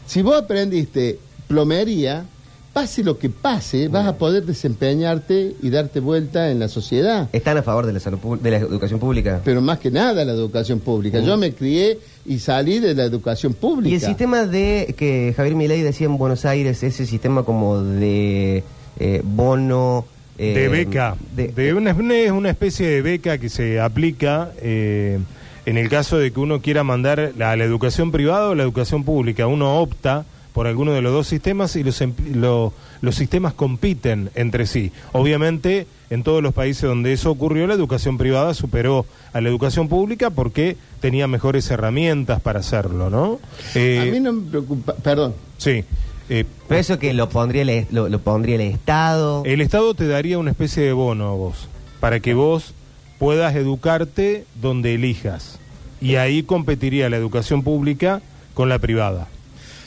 Si 0.07 0.21
vos 0.21 0.35
aprendiste 0.35 1.19
plomería, 1.47 2.25
pase 2.73 3.03
lo 3.03 3.17
que 3.17 3.29
pase, 3.29 3.87
vas 3.89 4.07
a 4.07 4.17
poder 4.17 4.45
desempeñarte 4.45 5.55
y 5.61 5.69
darte 5.69 5.99
vuelta 5.99 6.51
en 6.51 6.59
la 6.59 6.67
sociedad. 6.67 7.27
Están 7.33 7.57
a 7.57 7.63
favor 7.63 7.85
de 7.85 7.93
la, 7.93 7.99
salud, 7.99 8.19
de 8.39 8.51
la 8.51 8.57
educación 8.57 8.99
pública. 8.99 9.41
Pero 9.43 9.61
más 9.61 9.79
que 9.79 9.91
nada 9.91 10.23
la 10.25 10.31
educación 10.31 10.79
pública. 10.79 11.19
Yo 11.19 11.37
me 11.37 11.53
crié 11.53 11.99
y 12.25 12.39
salí 12.39 12.79
de 12.79 12.93
la 12.93 13.03
educación 13.03 13.53
pública. 13.53 13.89
Y 13.89 13.95
el 13.95 14.01
sistema 14.01 14.45
de 14.45 14.93
que 14.97 15.33
Javier 15.35 15.55
Milei 15.55 15.81
decía 15.81 16.07
en 16.07 16.17
Buenos 16.17 16.45
Aires, 16.45 16.81
ese 16.83 17.05
sistema 17.05 17.43
como 17.43 17.81
de 17.81 18.63
eh, 18.99 19.21
bono... 19.23 20.05
eh, 20.37 20.53
de 20.53 20.67
beca. 20.69 21.15
de- 21.35 21.49
De, 21.49 21.73
una, 21.73 21.91
es 21.91 22.31
una 22.31 22.49
especie 22.49 22.87
de 22.87 23.01
beca 23.01 23.37
que 23.37 23.49
se 23.49 23.79
aplica 23.81 24.51
eh, 24.61 25.19
en 25.65 25.77
el 25.77 25.89
caso 25.89 26.17
de 26.17 26.31
que 26.31 26.39
uno 26.39 26.61
quiera 26.61 26.83
mandar 26.83 27.33
la- 27.37 27.51
a 27.51 27.55
la 27.57 27.63
educación 27.65 28.11
privada 28.11 28.49
o 28.49 28.55
la 28.55 28.63
educación 28.63 29.03
pública. 29.03 29.45
Uno 29.47 29.79
opta 29.79 30.25
por 30.53 30.67
alguno 30.67 30.91
de 30.93 31.01
los 31.01 31.13
dos 31.13 31.27
sistemas 31.27 31.75
y 31.75 31.83
los, 31.83 32.01
lo- 32.33 32.73
los 33.01 33.15
sistemas 33.15 33.53
compiten 33.53 34.29
entre 34.35 34.65
sí. 34.65 34.91
Obviamente, 35.13 35.87
en 36.09 36.23
todos 36.23 36.43
los 36.43 36.53
países 36.53 36.83
donde 36.83 37.13
eso 37.13 37.31
ocurrió, 37.31 37.67
la 37.67 37.73
educación 37.73 38.17
privada 38.17 38.53
superó 38.53 39.05
a 39.33 39.41
la 39.41 39.49
educación 39.49 39.87
pública 39.87 40.29
porque 40.29 40.75
tenía 40.99 41.27
mejores 41.27 41.69
herramientas 41.71 42.41
para 42.41 42.59
hacerlo, 42.59 43.09
¿no? 43.09 43.39
Eh, 43.75 43.99
A 44.09 44.11
mí 44.11 44.19
no 44.19 44.33
me 44.33 44.49
preocupa, 44.49 44.93
perdón. 44.95 45.33
Sí. 45.57 45.83
Eh, 46.29 46.45
Pero 46.67 46.79
eso 46.79 46.99
que 46.99 47.13
lo 47.13 47.27
pondría 47.29 47.61
el, 47.63 47.87
lo, 47.91 48.07
lo 48.07 48.19
pondría 48.19 48.55
el 48.55 48.61
Estado. 48.61 49.43
El 49.45 49.61
Estado 49.61 49.93
te 49.93 50.07
daría 50.07 50.37
una 50.37 50.51
especie 50.51 50.83
de 50.83 50.93
bono 50.93 51.27
a 51.29 51.33
vos, 51.33 51.67
para 51.99 52.19
que 52.19 52.33
vos 52.33 52.73
puedas 53.19 53.55
educarte 53.55 54.45
donde 54.61 54.93
elijas. 54.95 55.59
Y 56.01 56.15
ahí 56.15 56.43
competiría 56.43 57.09
la 57.09 57.17
educación 57.17 57.63
pública 57.63 58.21
con 58.53 58.69
la 58.69 58.79
privada. 58.79 59.27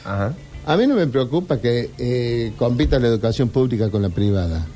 Ajá. 0.05 0.35
A 0.67 0.77
mí 0.77 0.87
no 0.87 0.95
me 0.95 1.07
preocupa 1.07 1.59
que 1.59 1.91
eh, 1.99 2.53
compita 2.57 2.99
la 2.99 3.09
educación 3.09 3.51
pública 3.51 3.91
con 3.91 4.03
la 4.03 4.09
privada. 4.09 4.67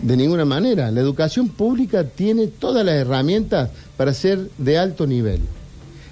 De 0.00 0.16
ninguna 0.16 0.44
manera. 0.44 0.90
La 0.90 1.00
educación 1.00 1.48
pública 1.48 2.04
tiene 2.04 2.46
todas 2.46 2.84
las 2.84 2.94
herramientas 2.94 3.70
para 3.96 4.14
ser 4.14 4.48
de 4.58 4.78
alto 4.78 5.06
nivel. 5.06 5.40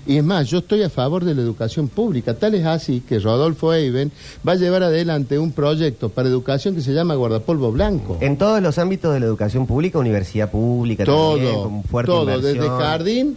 Y 0.06 0.16
es 0.16 0.24
más, 0.24 0.48
yo 0.48 0.58
estoy 0.58 0.82
a 0.82 0.90
favor 0.90 1.24
de 1.24 1.34
la 1.34 1.42
educación 1.42 1.88
pública. 1.88 2.34
Tal 2.34 2.54
es 2.54 2.66
así 2.66 3.00
que 3.00 3.18
Rodolfo 3.18 3.72
Eiben 3.72 4.10
va 4.46 4.52
a 4.52 4.56
llevar 4.56 4.82
adelante 4.82 5.38
un 5.38 5.52
proyecto 5.52 6.08
para 6.08 6.28
educación 6.28 6.74
que 6.74 6.80
se 6.80 6.92
llama 6.92 7.14
Guardapolvo 7.14 7.70
Blanco. 7.70 8.18
En 8.20 8.36
todos 8.36 8.60
los 8.60 8.78
ámbitos 8.78 9.14
de 9.14 9.20
la 9.20 9.26
educación 9.26 9.66
pública, 9.66 9.98
universidad 9.98 10.50
pública, 10.50 11.04
también, 11.04 11.52
todo, 11.52 11.62
con 11.62 11.84
fuerte 11.84 12.10
todo, 12.10 12.40
desde 12.40 12.68
jardín 12.68 13.36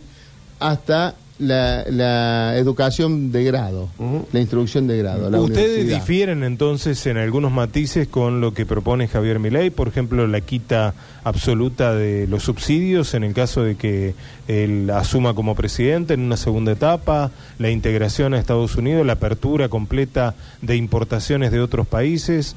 hasta 0.59 1.15
la, 1.37 1.83
la 1.89 2.55
educación 2.57 3.31
de 3.33 3.43
grado, 3.43 3.89
la 4.31 4.39
instrucción 4.39 4.87
de 4.87 4.97
grado. 4.99 5.29
la 5.29 5.41
Ustedes 5.41 5.85
difieren 5.87 6.43
entonces 6.43 7.05
en 7.07 7.17
algunos 7.17 7.51
matices 7.51 8.07
con 8.07 8.39
lo 8.39 8.53
que 8.53 8.65
propone 8.65 9.07
Javier 9.09 9.39
Milei, 9.39 9.69
por 9.69 9.89
ejemplo, 9.89 10.27
la 10.27 10.39
quita 10.41 10.93
absoluta 11.25 11.93
de 11.93 12.25
los 12.27 12.43
subsidios 12.43 13.13
en 13.15 13.23
el 13.25 13.33
caso 13.33 13.63
de 13.63 13.75
que 13.75 14.15
él 14.47 14.89
asuma 14.91 15.33
como 15.33 15.55
presidente 15.55 16.13
en 16.13 16.21
una 16.21 16.37
segunda 16.37 16.71
etapa, 16.71 17.31
la 17.59 17.69
integración 17.69 18.33
a 18.33 18.39
Estados 18.39 18.75
Unidos, 18.77 19.05
la 19.05 19.13
apertura 19.13 19.67
completa 19.67 20.35
de 20.61 20.77
importaciones 20.77 21.51
de 21.51 21.59
otros 21.59 21.85
países, 21.85 22.55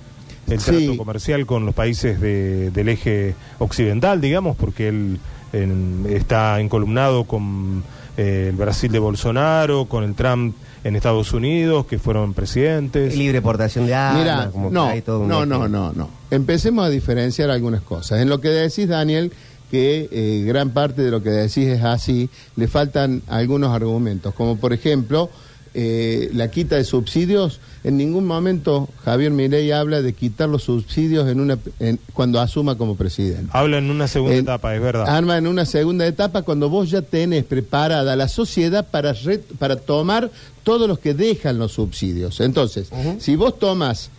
el 0.48 0.60
Sí. 0.60 0.70
trato 0.86 0.96
comercial 0.96 1.46
con 1.46 1.66
los 1.66 1.74
países 1.74 2.20
de- 2.20 2.70
del 2.70 2.88
eje 2.90 3.34
occidental, 3.58 4.20
digamos, 4.20 4.56
porque 4.56 4.88
él 4.88 5.18
en- 5.52 6.04
está 6.10 6.60
encolumnado 6.60 7.24
con 7.24 7.82
el 8.18 8.56
Brasil 8.56 8.90
de 8.90 8.98
Bolsonaro, 8.98 9.84
con 9.84 10.02
el 10.02 10.14
Trump 10.14 10.56
en 10.82 10.96
Estados 10.96 11.32
Unidos, 11.32 11.86
que 11.86 11.98
fueron 11.98 12.34
presidentes. 12.34 13.16
Libre 13.16 13.40
portación 13.40 13.86
de 13.86 13.94
armas. 13.94 14.22
Mira, 14.22 14.50
como 14.50 14.68
que 14.68 14.74
no, 14.74 14.84
hay 14.86 15.02
todo 15.02 15.20
un 15.20 15.28
no, 15.28 15.46
no, 15.46 15.68
no, 15.68 15.92
no. 15.92 16.10
Empecemos 16.30 16.84
a 16.84 16.88
diferenciar 16.88 17.50
algunas 17.50 17.82
cosas. 17.82 18.20
En 18.20 18.28
lo 18.28 18.40
que 18.40 18.48
decís, 18.48 18.88
Daniel, 18.88 19.32
que 19.70 20.08
eh, 20.10 20.42
gran 20.44 20.70
parte 20.70 21.02
de 21.02 21.10
lo 21.10 21.22
que 21.22 21.30
decís 21.30 21.68
es 21.68 21.84
así, 21.84 22.28
le 22.56 22.66
faltan 22.66 23.22
algunos 23.28 23.72
argumentos, 23.72 24.34
como 24.34 24.56
por 24.56 24.72
ejemplo 24.72 25.30
eh, 25.80 26.30
la 26.34 26.50
quita 26.50 26.74
de 26.74 26.82
subsidios. 26.82 27.60
En 27.84 27.96
ningún 27.96 28.26
momento 28.26 28.88
Javier 29.04 29.30
Milei 29.30 29.70
habla 29.70 30.02
de 30.02 30.12
quitar 30.12 30.48
los 30.48 30.64
subsidios 30.64 31.28
en 31.28 31.38
una, 31.38 31.56
en- 31.78 32.00
cuando 32.14 32.40
asuma 32.40 32.76
como 32.76 32.96
presidente. 32.96 33.48
Habla 33.52 33.78
en 33.78 33.88
una 33.88 34.08
segunda 34.08 34.34
En- 34.34 34.42
etapa, 34.42 34.74
es 34.74 34.82
verdad. 34.82 35.06
Arma 35.08 35.38
en 35.38 35.46
una 35.46 35.64
segunda 35.64 36.04
etapa 36.04 36.42
cuando 36.42 36.68
vos 36.68 36.90
ya 36.90 37.02
tenés 37.02 37.44
preparada 37.44 38.16
la 38.16 38.26
sociedad 38.26 38.88
para, 38.90 39.12
re- 39.12 39.38
para 39.58 39.76
tomar 39.76 40.32
todos 40.64 40.88
los 40.88 40.98
que 40.98 41.14
dejan 41.14 41.58
los 41.58 41.72
subsidios. 41.72 42.40
Entonces, 42.40 42.88
si 43.20 43.36
vos 43.36 43.56
tomas, 43.60 44.10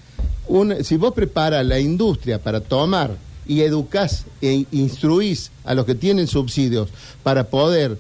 un, 0.48 0.82
si 0.86 0.96
vos 0.96 1.14
preparas 1.14 1.66
la 1.66 1.80
industria 1.82 2.40
para 2.40 2.62
tomar 2.62 3.12
y 3.46 3.62
educás 3.62 4.24
e 4.42 4.66
instruís 4.72 5.52
a 5.66 5.74
los 5.74 5.86
que 5.86 5.96
tienen 5.96 6.28
subsidios 6.28 6.88
para 7.24 7.44
poder 7.50 7.98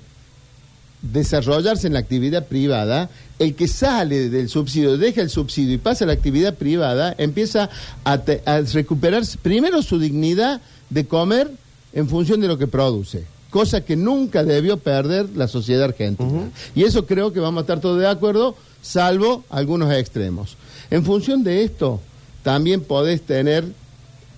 desarrollarse 1.02 1.88
en 1.88 1.94
la 1.94 2.00
actividad 2.00 2.46
privada, 2.48 3.10
el 3.40 3.56
que 3.56 3.68
sale 3.68 4.30
del 4.30 4.50
subsidio, 4.50 4.98
deja 4.98 5.22
el 5.22 5.30
subsidio 5.30 5.74
y 5.74 5.78
pasa 5.78 6.04
a 6.04 6.08
la 6.08 6.14
actividad 6.14 6.56
privada, 6.56 7.16
empieza 7.18 7.70
a, 8.04 8.18
te- 8.20 8.42
a 8.46 8.60
recuperar 8.62 9.24
primero 9.42 9.82
su 9.82 9.98
dignidad 9.98 10.62
de 10.90 11.06
comer 11.06 11.50
en 11.94 12.08
función 12.10 12.42
de 12.42 12.48
lo 12.50 12.58
que 12.58 12.68
produce, 12.68 13.24
cosa 13.50 13.82
que 13.82 13.96
nunca 13.96 14.44
debió 14.44 14.78
perder 14.78 15.28
la 15.36 15.48
sociedad 15.48 15.86
argentina. 15.86 16.50
Y 16.76 16.84
eso 16.84 17.06
creo 17.06 17.32
que 17.34 17.40
vamos 17.40 17.60
a 17.60 17.62
estar 17.62 17.80
todos 17.80 18.00
de 18.00 18.08
acuerdo, 18.08 18.56
salvo 18.82 19.44
algunos 19.50 19.92
extremos. 19.94 20.58
En 20.92 21.04
función 21.06 21.44
de 21.44 21.64
esto, 21.64 22.02
también 22.44 22.82
podés 22.82 23.22
tener 23.22 23.64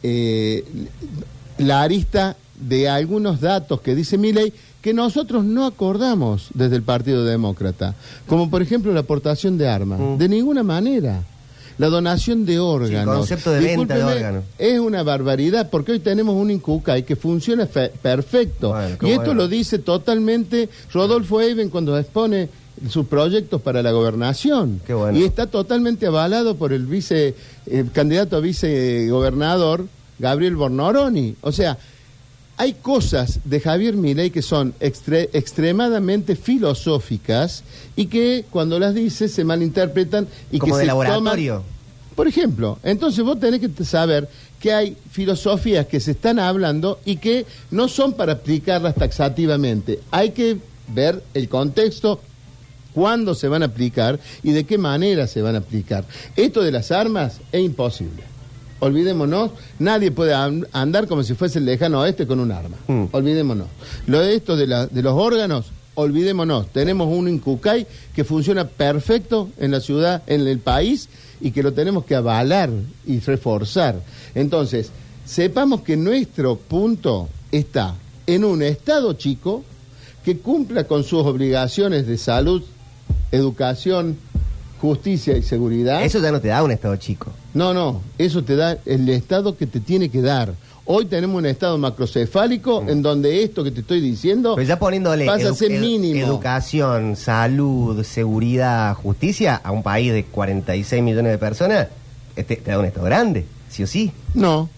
eh, 0.04 0.64
la 1.58 1.82
arista 1.82 2.36
de 2.60 2.88
algunos 2.90 3.42
datos 3.42 3.82
que 3.82 3.96
dice 3.96 4.18
Milei 4.18 4.54
que 4.82 4.94
nosotros 4.94 5.44
no 5.44 5.66
acordamos 5.66 6.48
desde 6.54 6.76
el 6.76 6.84
Partido 6.84 7.24
Demócrata, 7.26 7.94
como 8.28 8.50
por 8.50 8.62
ejemplo 8.62 8.92
la 8.94 9.02
aportación 9.02 9.58
de 9.58 9.68
armas, 9.68 10.00
Mm. 10.00 10.18
de 10.18 10.30
ninguna 10.30 10.64
manera. 10.64 11.24
La 11.78 11.88
donación 11.88 12.46
de 12.46 12.60
órganos. 12.60 13.16
concepto 13.18 13.50
de 13.52 13.60
venta 13.62 13.96
de 13.96 14.04
órganos. 14.04 14.44
Es 14.60 14.80
una 14.80 15.02
barbaridad 15.04 15.70
porque 15.72 15.94
hoy 15.94 16.00
tenemos 16.00 16.36
un 16.36 16.52
Incucay 16.52 17.04
que 17.04 17.16
funciona 17.16 17.66
fe- 17.66 17.92
perfecto. 18.02 18.70
Bueno, 18.70 18.98
y 19.02 19.10
esto 19.12 19.26
bueno. 19.28 19.34
lo 19.34 19.48
dice 19.48 19.80
totalmente 19.80 20.70
Rodolfo 20.94 21.42
Eiben 21.42 21.70
cuando 21.70 21.98
expone 21.98 22.50
sus 22.88 23.06
proyectos 23.08 23.62
para 23.62 23.82
la 23.82 23.92
gobernación. 23.92 24.82
Qué 24.86 24.94
bueno. 24.94 25.18
Y 25.18 25.24
está 25.24 25.48
totalmente 25.48 26.06
avalado 26.06 26.56
por 26.56 26.72
el 26.74 26.86
vice 26.86 27.34
el 27.66 27.90
candidato 27.92 28.36
a 28.36 28.42
vicegobernador 28.42 29.86
Gabriel 30.20 30.56
Bornoroni. 30.56 31.36
O 31.42 31.52
sea, 31.52 31.78
hay 32.58 32.74
cosas 32.74 33.40
de 33.46 33.60
Javier 33.60 33.96
Milei 33.96 34.30
que 34.30 34.42
son 34.42 34.74
extre- 34.80 35.30
extremadamente 35.34 36.36
filosóficas 36.36 37.64
y 37.96 38.06
que 38.08 38.46
cuando 38.50 38.78
las 38.80 38.94
dice 38.94 39.28
se 39.28 39.44
malinterpretan 39.44 40.28
y 40.52 40.60
Como 40.60 40.74
que 40.74 40.78
de 40.80 40.84
se 40.84 40.88
laboratorio. 40.88 41.56
toman- 41.58 42.16
por 42.16 42.28
ejemplo, 42.28 42.78
entonces 42.84 43.24
vos 43.24 43.40
tenés 43.40 43.62
que 43.62 43.84
saber 43.86 44.28
que 44.60 44.74
hay 44.74 44.96
filosofías 45.12 45.88
que 45.88 46.00
se 46.00 46.12
están 46.12 46.38
hablando 46.38 47.00
y 47.06 47.16
que 47.18 47.46
no 47.72 47.88
son 47.88 48.14
para 48.14 48.34
aplicarlas 48.34 48.94
taxativamente. 48.96 50.00
Hay 50.12 50.32
que 50.32 50.58
ver 50.94 51.24
el 51.34 51.50
contexto, 51.50 52.20
cuándo 52.94 53.34
se 53.34 53.48
van 53.48 53.64
a 53.64 53.68
aplicar 53.68 54.20
y 54.44 54.52
de 54.52 54.66
qué 54.66 54.78
manera 54.78 55.26
se 55.26 55.42
van 55.42 55.56
a 55.56 55.60
aplicar. 55.60 56.04
Esto 56.36 56.62
de 56.62 56.72
las 56.74 56.92
armas 56.92 57.38
es 57.52 57.62
imposible. 57.64 58.24
Olvidémonos, 58.82 59.52
nadie 59.80 60.12
puede 60.12 60.34
an- 60.34 60.68
andar 60.74 61.08
como 61.08 61.24
si 61.24 61.34
fuese 61.36 61.60
el 61.60 61.66
lejano 61.66 62.02
oeste 62.02 62.28
con 62.28 62.40
un 62.40 62.52
arma. 62.52 62.76
Mm. 62.88 63.06
Olvidémonos. 63.12 63.68
Lo 64.08 64.20
de 64.20 64.36
esto 64.36 64.58
de, 64.58 64.68
la- 64.68 64.88
de 64.88 65.02
los 65.02 65.14
órganos, 65.14 65.72
olvidémonos. 65.94 66.68
Tenemos 66.74 67.08
un 67.08 67.28
Incucay 67.30 67.86
que 68.16 68.24
funciona 68.24 68.66
perfecto 68.68 69.50
en 69.60 69.72
la 69.72 69.80
ciudad, 69.82 70.24
en 70.28 70.46
el 70.48 70.60
país, 70.60 71.10
y 71.40 71.52
que 71.52 71.64
lo 71.64 71.74
tenemos 71.74 72.06
que 72.06 72.16
avalar 72.16 72.70
y 73.06 73.20
reforzar. 73.20 74.02
Entonces, 74.36 74.90
sepamos 75.26 75.82
que 75.82 75.96
nuestro 75.96 76.56
punto 76.56 77.30
está 77.52 77.96
en 78.28 78.44
un 78.44 78.62
Estado 78.64 79.14
chico 79.14 79.64
que 80.26 80.38
cumpla 80.38 80.84
con 80.86 81.04
sus 81.04 81.24
obligaciones 81.26 82.06
de 82.08 82.18
salud, 82.18 82.62
educación, 83.32 84.18
justicia 84.80 85.38
y 85.38 85.44
seguridad. 85.44 86.04
Eso 86.04 86.20
ya 86.20 86.32
no 86.32 86.42
te 86.42 86.48
da 86.50 86.64
un 86.64 86.72
estado 86.72 86.96
chico. 86.96 87.32
No, 87.54 87.74
no, 87.74 88.02
eso 88.18 88.44
te 88.44 88.56
da 88.56 88.78
el 88.86 89.10
Estado 89.10 89.58
que 89.58 89.68
te 89.68 89.80
tiene 89.80 90.10
que 90.10 90.22
dar. 90.22 90.54
Hoy 90.86 91.06
tenemos 91.06 91.38
un 91.38 91.46
Estado 91.46 91.78
macrocefálico 91.78 92.84
en 92.88 93.02
donde 93.02 93.44
esto 93.44 93.64
que 93.64 93.72
te 93.72 93.82
estoy 93.82 94.02
diciendo 94.02 94.54
Mm. 94.54 94.56
Pero 94.56 94.68
ya 94.68 94.80
poniéndole 94.80 95.26
pasa 95.26 95.50
a 95.50 95.54
ser 95.54 95.72
mínimo. 95.80 96.26
educación, 96.26 97.16
salud, 97.16 98.04
seguridad, 98.04 98.96
justicia 98.96 99.56
a 99.64 99.72
un 99.72 99.84
país 99.84 100.12
de 100.12 100.24
46 100.26 101.04
millones 101.04 101.32
de 101.34 101.38
personas, 101.38 101.88
este, 102.36 102.56
te 102.56 102.72
da 102.72 102.80
un 102.80 102.86
estado 102.86 103.06
grande, 103.06 103.46
sí 103.70 103.84
o 103.84 103.88
sí. 103.88 104.12
No, 104.34 104.70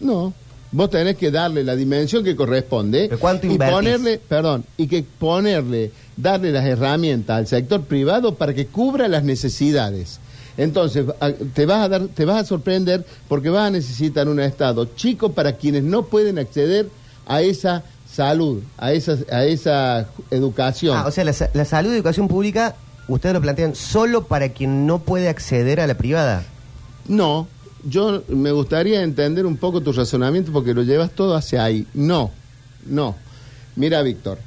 no. 0.00 0.34
Vos 0.72 0.90
tenés 0.90 1.16
que 1.16 1.30
darle 1.30 1.62
la 1.62 1.76
dimensión 1.76 2.24
que 2.24 2.34
corresponde 2.34 3.06
¿Pero 3.08 3.20
cuánto 3.20 3.46
y 3.46 3.52
invertís? 3.52 3.76
ponerle, 3.76 4.18
perdón, 4.28 4.64
y 4.76 4.88
que 4.88 5.04
ponerle, 5.04 5.92
darle 6.16 6.50
las 6.50 6.64
herramientas 6.64 7.38
al 7.38 7.46
sector 7.46 7.82
privado 7.82 8.34
para 8.34 8.52
que 8.54 8.66
cubra 8.66 9.06
las 9.06 9.22
necesidades. 9.22 10.18
Entonces, 10.56 11.06
te 11.54 11.66
vas 11.66 11.84
a 11.84 11.88
dar, 11.88 12.06
te 12.08 12.24
vas 12.24 12.42
a 12.42 12.44
sorprender 12.44 13.04
porque 13.28 13.50
vas 13.50 13.68
a 13.68 13.70
necesitar 13.70 14.28
un 14.28 14.40
estado 14.40 14.84
chico 14.96 15.32
para 15.32 15.56
quienes 15.56 15.82
no 15.82 16.04
pueden 16.04 16.38
acceder 16.38 16.88
a 17.26 17.42
esa 17.42 17.82
salud, 18.10 18.62
a 18.78 18.92
esa, 18.92 19.16
a 19.32 19.44
esa 19.44 20.06
educación. 20.30 20.96
Ah, 20.96 21.06
o 21.06 21.10
sea, 21.10 21.24
la, 21.24 21.34
la 21.52 21.64
salud 21.64 21.92
y 21.92 21.96
educación 21.96 22.28
pública, 22.28 22.76
ustedes 23.08 23.34
lo 23.34 23.40
plantean 23.40 23.74
solo 23.74 24.24
para 24.24 24.50
quien 24.50 24.86
no 24.86 25.00
puede 25.00 25.28
acceder 25.28 25.80
a 25.80 25.86
la 25.86 25.94
privada. 25.94 26.44
No, 27.08 27.48
yo 27.84 28.22
me 28.28 28.52
gustaría 28.52 29.02
entender 29.02 29.46
un 29.46 29.56
poco 29.56 29.80
tu 29.80 29.92
razonamiento 29.92 30.52
porque 30.52 30.72
lo 30.72 30.82
llevas 30.82 31.10
todo 31.10 31.34
hacia 31.34 31.64
ahí. 31.64 31.86
No, 31.94 32.30
no. 32.86 33.16
Mira, 33.76 34.02
Víctor, 34.02 34.38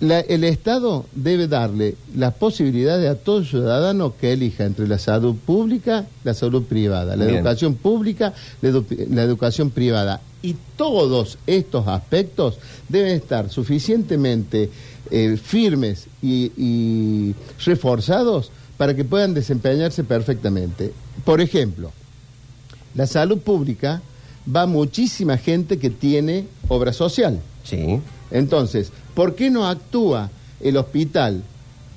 la- 0.00 0.20
el 0.20 0.44
Estado 0.44 1.06
debe 1.14 1.48
darle 1.48 1.94
las 2.14 2.34
posibilidades 2.34 3.08
a 3.10 3.14
todo 3.14 3.44
ciudadano 3.44 4.14
que 4.20 4.32
elija 4.34 4.64
entre 4.64 4.86
la 4.88 4.98
salud 4.98 5.34
pública, 5.36 6.06
la 6.24 6.34
salud 6.34 6.64
privada, 6.64 7.16
la 7.16 7.24
Bien. 7.24 7.38
educación 7.38 7.74
pública, 7.76 8.34
la, 8.62 8.70
edu- 8.70 9.08
la 9.10 9.22
educación 9.22 9.70
privada. 9.70 10.20
Y 10.42 10.54
todos 10.76 11.38
estos 11.46 11.88
aspectos 11.88 12.58
deben 12.88 13.12
estar 13.16 13.50
suficientemente 13.50 14.70
eh, 15.10 15.36
firmes 15.42 16.06
y, 16.22 16.52
y 16.56 17.34
reforzados 17.64 18.50
para 18.76 18.94
que 18.94 19.04
puedan 19.04 19.34
desempeñarse 19.34 20.04
perfectamente. 20.04 20.92
Por 21.24 21.40
ejemplo, 21.40 21.90
la 22.94 23.06
salud 23.06 23.38
pública 23.38 24.02
va 24.54 24.66
muchísima 24.66 25.38
gente 25.38 25.78
que 25.78 25.90
tiene 25.90 26.46
obra 26.68 26.92
social. 26.92 27.40
Sí. 27.64 28.00
Entonces, 28.30 28.90
¿por 29.16 29.34
qué 29.34 29.50
no 29.50 29.66
actúa 29.66 30.30
el 30.60 30.76
hospital? 30.76 31.42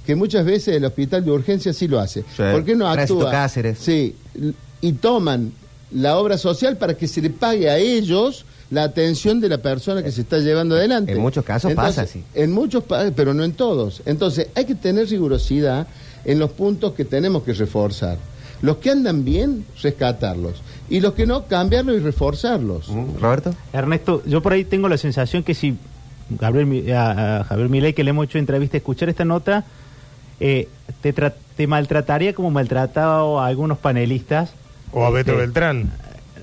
Que 0.08 0.15
muchas 0.15 0.43
veces 0.43 0.75
el 0.75 0.86
hospital 0.86 1.23
de 1.23 1.29
urgencia 1.29 1.71
sí 1.73 1.88
lo 1.88 1.99
hace. 1.99 2.21
Sí. 2.21 2.43
¿Por 2.51 2.65
qué 2.65 2.75
no 2.75 2.88
actúa? 2.88 3.29
Cáceres. 3.29 3.77
Sí, 3.77 4.15
y 4.82 4.93
toman 4.93 5.51
la 5.91 6.17
obra 6.17 6.39
social 6.39 6.77
para 6.77 6.95
que 6.95 7.08
se 7.08 7.21
le 7.21 7.29
pague 7.29 7.69
a 7.69 7.77
ellos 7.77 8.45
la 8.71 8.84
atención 8.84 9.39
de 9.39 9.49
la 9.49 9.58
persona 9.58 10.01
que 10.01 10.12
se 10.12 10.21
está 10.21 10.39
llevando 10.39 10.75
adelante. 10.75 11.12
En 11.12 11.19
muchos 11.19 11.43
casos 11.43 11.73
pasa 11.73 12.03
así. 12.03 12.23
En 12.34 12.51
muchos, 12.51 12.84
pero 13.15 13.34
no 13.34 13.43
en 13.43 13.53
todos. 13.53 14.01
Entonces, 14.05 14.47
hay 14.55 14.65
que 14.65 14.75
tener 14.75 15.08
rigurosidad 15.10 15.88
en 16.25 16.39
los 16.39 16.51
puntos 16.51 16.93
que 16.93 17.05
tenemos 17.05 17.43
que 17.43 17.53
reforzar. 17.53 18.17
Los 18.62 18.77
que 18.77 18.91
andan 18.91 19.23
bien, 19.23 19.65
rescatarlos. 19.82 20.62
Y 20.89 20.99
los 20.99 21.13
que 21.13 21.25
no, 21.25 21.45
cambiarlos 21.45 21.95
y 21.97 21.99
reforzarlos. 21.99 22.89
Mm, 22.89 23.19
Roberto. 23.19 23.55
Ernesto, 23.73 24.21
yo 24.25 24.41
por 24.41 24.53
ahí 24.53 24.65
tengo 24.65 24.89
la 24.89 24.97
sensación 24.97 25.43
que 25.43 25.53
si 25.53 25.77
Gabriel, 26.30 26.92
a, 26.94 27.39
a 27.39 27.44
Javier 27.44 27.70
Milei, 27.70 27.94
que 27.94 28.04
le 28.04 28.12
hemos 28.12 28.26
hecho 28.26 28.38
entrevista, 28.38 28.78
escuchar 28.78 29.10
esta 29.10 29.26
nota, 29.26 29.65
eh, 30.39 30.68
te, 31.02 31.13
tra- 31.15 31.34
te 31.58 31.68
maltrataría 31.68 32.34
como 32.34 32.52
maltratado 32.52 33.39
a 33.39 33.48
algunos 33.48 33.78
panelistas. 33.78 34.52
O 34.92 35.06
a 35.06 35.10
Beto 35.10 35.32
Este, 35.32 35.42
Beltrán. 35.42 35.92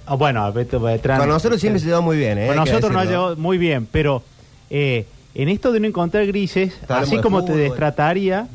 ah, 0.06 0.14
bueno, 0.14 0.44
a 0.44 0.50
Beto 0.50 0.80
Beltrán. 0.80 1.18
Con 1.18 1.28
nosotros 1.28 1.60
siempre 1.60 1.80
se 1.80 1.86
llevó 1.86 2.02
muy 2.02 2.16
bien, 2.16 2.38
¿eh? 2.38 2.46
Con 2.48 2.56
nosotros 2.56 2.92
nos 2.92 3.02
ha 3.02 3.04
llevado 3.04 3.36
muy 3.36 3.58
bien, 3.58 3.86
pero 3.90 4.22
eh, 4.70 5.06
en 5.34 5.48
esto 5.48 5.72
de 5.72 5.80
no 5.80 5.86
encontrar 5.86 6.26
grises, 6.26 6.74
así 6.88 7.16
de 7.16 7.22
como 7.22 7.44
te 7.44 7.54
destrataría, 7.56 8.48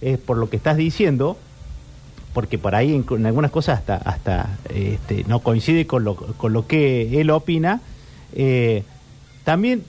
eh, 0.00 0.18
por 0.18 0.36
lo 0.36 0.48
que 0.50 0.56
estás 0.56 0.76
diciendo, 0.76 1.36
porque 2.32 2.58
por 2.58 2.74
ahí 2.74 2.94
en, 2.94 3.04
en 3.10 3.26
algunas 3.26 3.50
cosas 3.50 3.78
hasta 3.78 3.96
hasta 3.96 4.58
este, 4.74 5.24
no 5.26 5.40
coincide 5.40 5.86
con 5.86 6.04
lo, 6.04 6.14
con 6.16 6.52
lo 6.52 6.66
que 6.66 7.18
él 7.20 7.30
opina, 7.30 7.80
eh, 8.34 8.82
también, 9.44 9.84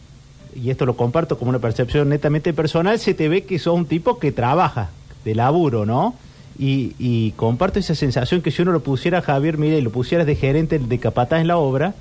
y 0.56 0.70
esto 0.70 0.86
lo 0.86 0.96
comparto 0.96 1.38
como 1.38 1.50
una 1.50 1.60
percepción 1.60 2.10
netamente 2.10 2.54
personal, 2.54 3.00
se 3.00 3.14
te 3.14 3.30
ve 3.30 3.44
que 3.44 3.60
sos 3.60 3.76
un 3.76 3.86
tipo 3.86 4.20
que 4.20 4.32
trabaja, 4.32 4.90
de 5.24 5.36
laburo, 5.36 5.86
¿no? 5.86 6.16
Y, 6.58 6.94
y 6.98 7.32
comparto 7.32 7.80
esa 7.80 7.96
sensación 7.96 8.42
que 8.42 8.52
si 8.52 8.62
uno 8.62 8.72
lo 8.72 8.82
pusiera 8.82 9.20
a 9.20 9.22
Javier 9.22 9.58
Mire 9.58 9.78
y 9.78 9.82
lo 9.82 9.92
pusieras 9.92 10.26
de 10.26 10.36
gerente 10.36 10.80
de 10.80 11.00
capataz 11.00 11.42
en 11.42 11.48
la 11.48 11.58
obra, 11.58 11.94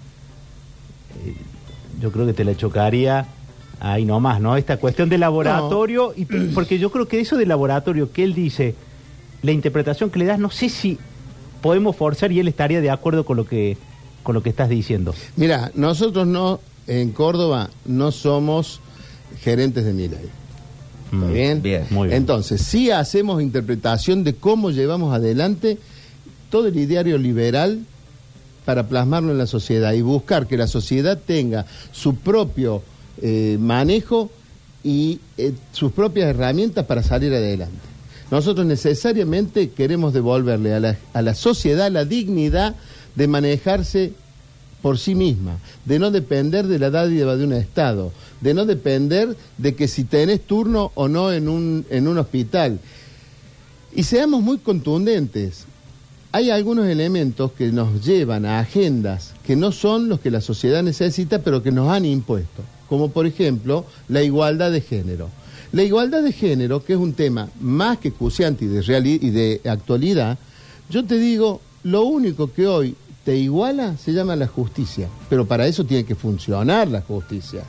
eh, 1.25 1.35
yo 2.01 2.13
creo 2.13 2.27
que 2.27 2.33
te 2.33 2.45
la 2.45 2.57
chocaría 2.57 3.27
ahí 3.81 4.05
nomás, 4.05 4.41
¿no? 4.41 4.57
Esta 4.57 4.79
cuestión 4.79 5.09
de 5.09 5.19
laboratorio, 5.19 6.15
y, 6.17 6.25
porque 6.25 6.79
yo 6.79 6.91
creo 6.91 7.07
que 7.07 7.21
eso 7.21 7.37
de 7.37 7.47
laboratorio 7.47 8.13
que 8.13 8.25
él 8.25 8.35
dice, 8.35 8.75
la 9.43 9.53
interpretación 9.53 10.11
que 10.11 10.19
le 10.19 10.25
das, 10.25 10.39
no 10.39 10.51
sé 10.51 10.69
si 10.69 10.99
podemos 11.61 11.97
forzar 11.97 12.33
y 12.33 12.41
él 12.41 12.49
estaría 12.49 12.81
de 12.81 12.91
acuerdo 12.91 13.25
con 13.25 13.37
lo 13.37 13.47
que 13.47 13.77
con 14.23 14.35
lo 14.35 14.43
que 14.43 14.51
estás 14.51 14.69
diciendo. 14.69 15.15
Mira, 15.37 15.71
nosotros 15.77 16.27
no, 16.27 16.59
en 16.87 17.11
Córdoba, 17.13 17.71
no 17.85 18.13
somos 18.13 18.81
gerentes 19.41 19.85
de 19.85 19.93
Miley. 19.93 20.19
¿Está 20.19 21.17
Mm, 21.17 21.33
bien? 21.33 21.63
bien, 21.63 21.87
muy 21.91 22.09
bien. 22.09 22.19
Entonces, 22.19 22.63
sí 22.63 22.91
hacemos 22.91 23.41
interpretación 23.41 24.25
de 24.25 24.35
cómo 24.35 24.71
llevamos 24.71 25.15
adelante 25.15 25.79
todo 26.51 26.67
el 26.69 26.77
ideario 26.77 27.17
liberal 27.19 27.81
para 28.65 28.89
plasmarlo 28.89 29.31
en 29.33 29.39
la 29.39 29.47
sociedad 29.47 29.93
y 29.93 30.01
buscar 30.03 30.47
que 30.49 30.57
la 30.57 30.67
sociedad 30.67 31.19
tenga 31.25 31.67
su 31.93 32.17
propio 32.17 32.83
eh, 33.23 33.57
manejo 33.61 34.31
y 34.83 35.21
eh, 35.39 35.53
sus 35.73 35.93
propias 35.93 36.29
herramientas 36.29 36.85
para 36.87 37.03
salir 37.03 37.33
adelante. 37.33 37.77
Nosotros 38.31 38.67
necesariamente 38.67 39.71
queremos 39.71 40.13
devolverle 40.13 40.75
a 40.75 40.81
la, 40.81 40.97
a 41.13 41.23
la 41.23 41.35
sociedad 41.35 41.91
la 41.93 42.05
dignidad 42.05 42.75
de 43.15 43.29
manejarse 43.29 44.13
por 44.87 45.01
sí 45.01 45.17
misma, 45.17 45.59
de 45.85 45.99
no 45.99 46.13
depender 46.13 46.69
de 46.69 46.79
la 46.79 46.91
dádiva 46.91 47.35
de 47.35 47.43
un 47.43 47.55
Estado, 47.55 48.13
de 48.41 48.55
no 48.55 48.67
depender 48.67 49.37
de 49.59 49.75
que 49.75 49.89
si 49.89 50.05
tenés 50.05 50.43
turno 50.43 50.93
o 50.95 51.09
no 51.09 51.33
en 51.33 51.49
un, 51.49 51.85
en 51.91 52.07
un 52.07 52.19
hospital. 52.19 52.79
Y 53.97 54.05
seamos 54.05 54.45
muy 54.45 54.59
contundentes. 54.59 55.65
Hay 56.31 56.51
algunos 56.51 56.87
elementos 56.87 57.51
que 57.51 57.73
nos 57.73 58.07
llevan 58.07 58.47
a 58.47 58.61
agendas 58.61 59.35
que 59.45 59.57
no 59.57 59.73
son 59.73 60.09
los 60.09 60.21
que 60.21 60.31
la 60.31 60.41
sociedad 60.41 60.85
necesita, 60.85 61.41
pero 61.41 61.65
que 61.65 61.73
nos 61.73 61.91
han 61.91 62.05
impuesto, 62.05 62.63
como 62.89 63.11
por 63.11 63.27
ejemplo 63.27 63.87
la 64.07 64.23
igualdad 64.23 64.71
de 64.71 64.83
género. 64.83 65.31
La 65.73 65.83
igualdad 65.83 66.23
de 66.23 66.31
género, 66.31 66.85
que 66.85 66.93
es 66.93 66.99
un 67.01 67.15
tema 67.15 67.49
más 67.61 67.99
que 67.99 68.13
cuciante 68.13 68.67
y 68.67 68.69
de, 68.69 69.19
y 69.21 69.31
de 69.31 69.61
actualidad, 69.69 70.39
yo 70.89 71.05
te 71.05 71.19
digo, 71.19 71.61
lo 71.83 72.05
único 72.05 72.53
que 72.53 72.69
hoy 72.69 72.95
te 73.27 73.37
iguala 73.37 73.97
se 73.97 74.13
llama 74.13 74.37
la 74.37 74.47
justicia, 74.47 75.09
pero 75.29 75.47
para 75.47 75.67
eso 75.67 75.85
tiene 75.85 76.05
que 76.05 76.15
funcionar 76.15 76.87
la 76.87 77.01
justicia. 77.01 77.65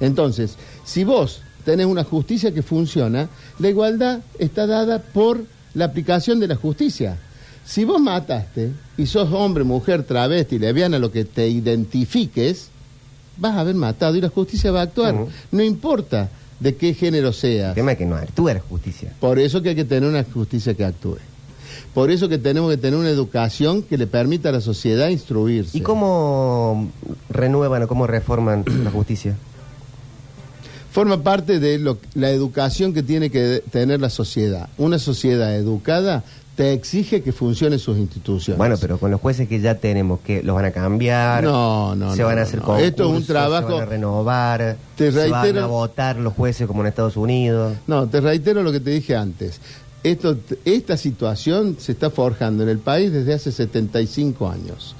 Entonces, 0.00 0.56
si 0.84 1.04
vos 1.04 1.40
tenés 1.64 1.86
una 1.86 2.02
justicia 2.02 2.52
que 2.52 2.62
funciona, 2.62 3.28
la 3.60 3.68
igualdad 3.68 4.18
está 4.40 4.66
dada 4.66 4.98
por 4.98 5.44
la 5.74 5.84
aplicación 5.84 6.40
de 6.40 6.48
la 6.48 6.56
justicia. 6.56 7.16
Si 7.64 7.84
vos 7.84 8.00
mataste 8.00 8.72
y 8.96 9.06
sos 9.06 9.32
hombre, 9.32 9.62
mujer, 9.62 10.02
travesti, 10.02 10.58
lesbiana, 10.58 10.98
lo 10.98 11.12
que 11.12 11.24
te 11.24 11.48
identifiques, 11.48 12.68
vas 13.36 13.54
a 13.54 13.60
haber 13.60 13.76
matado 13.76 14.16
y 14.16 14.20
la 14.20 14.30
justicia 14.30 14.72
va 14.72 14.80
a 14.80 14.84
actuar. 14.84 15.14
No 15.52 15.62
importa 15.62 16.28
de 16.58 16.74
qué 16.74 16.92
género 16.92 17.32
seas. 17.32 17.68
El 17.68 17.74
tema 17.76 17.92
es 17.92 17.98
que 17.98 18.06
no 18.06 18.16
actúa 18.16 18.54
la 18.54 18.60
justicia. 18.60 19.12
Por 19.20 19.38
eso 19.38 19.62
que 19.62 19.68
hay 19.68 19.76
que 19.76 19.84
tener 19.84 20.10
una 20.10 20.24
justicia 20.24 20.74
que 20.74 20.84
actúe. 20.84 21.18
Por 21.98 22.12
eso 22.12 22.28
que 22.28 22.38
tenemos 22.38 22.70
que 22.70 22.76
tener 22.76 22.96
una 22.96 23.10
educación 23.10 23.82
que 23.82 23.98
le 23.98 24.06
permita 24.06 24.50
a 24.50 24.52
la 24.52 24.60
sociedad 24.60 25.08
instruirse. 25.08 25.76
¿Y 25.76 25.80
cómo 25.80 26.92
renuevan 27.28 27.82
o 27.82 27.88
cómo 27.88 28.06
reforman 28.06 28.62
la 28.84 28.90
justicia? 28.92 29.34
Forma 30.92 31.24
parte 31.24 31.58
de 31.58 31.76
lo- 31.80 31.98
la 32.14 32.30
educación 32.30 32.94
que 32.94 33.02
tiene 33.02 33.30
que 33.30 33.64
tener 33.72 34.00
la 34.00 34.10
sociedad. 34.10 34.68
Una 34.78 35.00
sociedad 35.00 35.52
educada 35.56 36.22
te 36.54 36.72
exige 36.72 37.20
que 37.22 37.32
funcionen 37.32 37.80
sus 37.80 37.98
instituciones. 37.98 38.58
Bueno, 38.58 38.76
pero 38.80 38.98
con 38.98 39.10
los 39.10 39.20
jueces 39.20 39.48
que 39.48 39.58
ya 39.60 39.74
tenemos, 39.74 40.20
que 40.20 40.44
los 40.44 40.54
van 40.54 40.66
a 40.66 40.70
cambiar, 40.70 41.42
No, 41.42 41.96
no, 41.96 42.14
se 42.14 42.22
no, 42.22 42.28
van 42.28 42.38
a 42.38 42.42
hacer 42.42 42.60
concursos, 42.60 42.86
Esto 42.88 43.10
es 43.12 43.16
un 43.20 43.26
trabajo- 43.26 43.66
se 43.70 43.74
van 43.74 43.82
a 43.82 43.86
renovar, 43.86 44.76
Te 44.94 45.10
se 45.10 45.28
van 45.30 45.58
a 45.58 45.66
votar 45.66 46.16
los 46.16 46.32
jueces 46.34 46.68
como 46.68 46.82
en 46.82 46.86
Estados 46.86 47.16
Unidos. 47.16 47.74
No, 47.88 48.06
te 48.08 48.20
reitero 48.20 48.62
lo 48.62 48.70
que 48.70 48.78
te 48.78 48.90
dije 48.90 49.16
antes. 49.16 49.60
Esto, 50.10 50.36
esta 50.64 50.96
situación 50.96 51.76
se 51.78 51.92
está 51.92 52.10
forjando 52.10 52.62
en 52.62 52.68
el 52.68 52.78
país 52.78 53.12
desde 53.12 53.34
hace 53.34 53.52
75 53.52 54.48
años. 54.48 54.94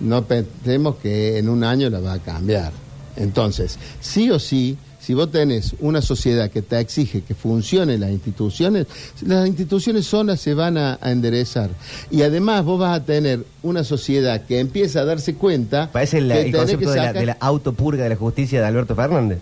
No 0.00 0.24
pensemos 0.24 0.96
que 0.96 1.38
en 1.38 1.48
un 1.48 1.64
año 1.64 1.90
la 1.90 2.00
va 2.00 2.14
a 2.14 2.18
cambiar. 2.18 2.72
Entonces, 3.16 3.78
sí 4.00 4.30
o 4.30 4.38
sí, 4.38 4.76
si 5.00 5.12
vos 5.14 5.30
tenés 5.30 5.74
una 5.80 6.00
sociedad 6.00 6.50
que 6.50 6.62
te 6.62 6.78
exige 6.80 7.20
que 7.22 7.34
funcionen 7.34 8.00
las 8.00 8.10
instituciones, 8.10 8.86
las 9.20 9.46
instituciones 9.46 10.06
solas 10.06 10.40
se 10.40 10.54
van 10.54 10.78
a, 10.78 10.98
a 11.00 11.12
enderezar. 11.12 11.70
Y 12.10 12.22
además 12.22 12.64
vos 12.64 12.80
vas 12.80 12.98
a 12.98 13.04
tener 13.04 13.44
una 13.62 13.84
sociedad 13.84 14.42
que 14.46 14.60
empieza 14.60 15.00
a 15.00 15.04
darse 15.04 15.34
cuenta 15.34 15.90
Parece 15.92 16.18
el, 16.18 16.28
que 16.28 16.34
el 16.40 16.44
tenés 16.52 16.56
concepto 16.58 16.86
que 16.86 16.90
de 16.90 16.96
la, 16.96 17.02
sacar- 17.04 17.20
de 17.20 17.26
la 17.26 17.36
autopurga 17.38 18.02
de 18.04 18.08
la 18.08 18.16
justicia 18.16 18.60
de 18.60 18.66
Alberto 18.66 18.94
Fernández. 18.96 19.38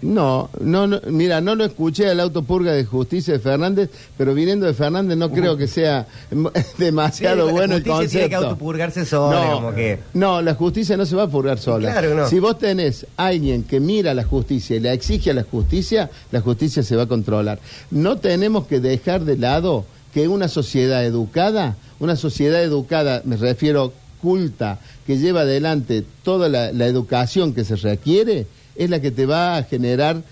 No, 0.00 0.48
no, 0.60 0.86
no, 0.86 1.00
mira, 1.08 1.40
no 1.40 1.56
lo 1.56 1.64
escuché 1.64 2.08
al 2.08 2.20
autopurga 2.20 2.72
de 2.72 2.84
justicia 2.84 3.34
de 3.34 3.40
Fernández, 3.40 3.90
pero 4.16 4.32
viniendo 4.32 4.64
de 4.66 4.74
Fernández 4.74 5.16
no 5.18 5.30
creo 5.32 5.56
que 5.56 5.66
sea 5.66 6.06
demasiado 6.78 7.46
Sí, 7.46 7.52
bueno 7.52 7.74
la 7.74 7.76
el 7.78 7.82
justicia 7.82 7.94
concepto. 7.96 8.10
tiene 8.18 8.28
que 8.28 8.34
autopurgarse 8.36 9.04
sola, 9.04 9.44
no, 9.44 9.54
como 9.54 9.74
que... 9.74 9.98
no, 10.14 10.40
la 10.42 10.54
justicia 10.54 10.96
no 10.96 11.04
se 11.04 11.16
va 11.16 11.24
a 11.24 11.28
purgar 11.28 11.58
sola. 11.58 11.90
Claro 11.90 12.10
que 12.10 12.14
no. 12.14 12.28
Si 12.28 12.38
vos 12.38 12.58
tenés 12.58 13.06
alguien 13.16 13.64
que 13.64 13.80
mira 13.80 14.14
la 14.14 14.24
justicia 14.24 14.76
y 14.76 14.80
le 14.80 14.92
exige 14.92 15.30
a 15.30 15.34
la 15.34 15.42
justicia, 15.42 16.10
la 16.30 16.40
justicia 16.40 16.82
se 16.82 16.94
va 16.94 17.02
a 17.02 17.06
controlar. 17.06 17.58
No 17.90 18.18
tenemos 18.18 18.66
que 18.66 18.78
dejar 18.80 19.24
de 19.24 19.36
lado 19.36 19.84
que 20.14 20.28
una 20.28 20.48
sociedad 20.48 21.04
educada, 21.04 21.76
una 21.98 22.14
sociedad 22.16 22.62
educada, 22.62 23.22
me 23.24 23.36
refiero 23.36 23.92
culta, 24.22 24.78
que 25.06 25.16
lleva 25.18 25.40
adelante 25.42 26.04
toda 26.22 26.48
la, 26.48 26.72
la 26.72 26.86
educación 26.86 27.52
que 27.54 27.64
se 27.64 27.76
requiere, 27.76 28.46
es 28.78 28.88
la 28.88 29.00
que 29.00 29.10
te 29.10 29.26
va 29.26 29.56
a 29.56 29.64
generar 29.64 30.22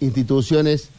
instituciones 0.00 0.90